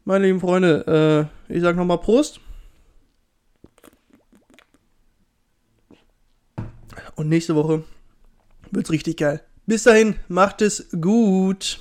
Meine 0.05 0.27
lieben 0.27 0.41
Freunde, 0.41 1.31
äh, 1.49 1.55
ich 1.55 1.62
sag 1.62 1.77
nochmal 1.77 1.99
Prost. 1.99 2.41
Und 7.15 7.29
nächste 7.29 7.55
Woche 7.55 7.85
wird's 8.73 8.91
richtig 8.91 9.19
geil. 9.19 9.43
Bis 9.67 9.85
dahin, 9.85 10.17
macht 10.29 10.61
es 10.61 10.88
gut. 11.01 11.81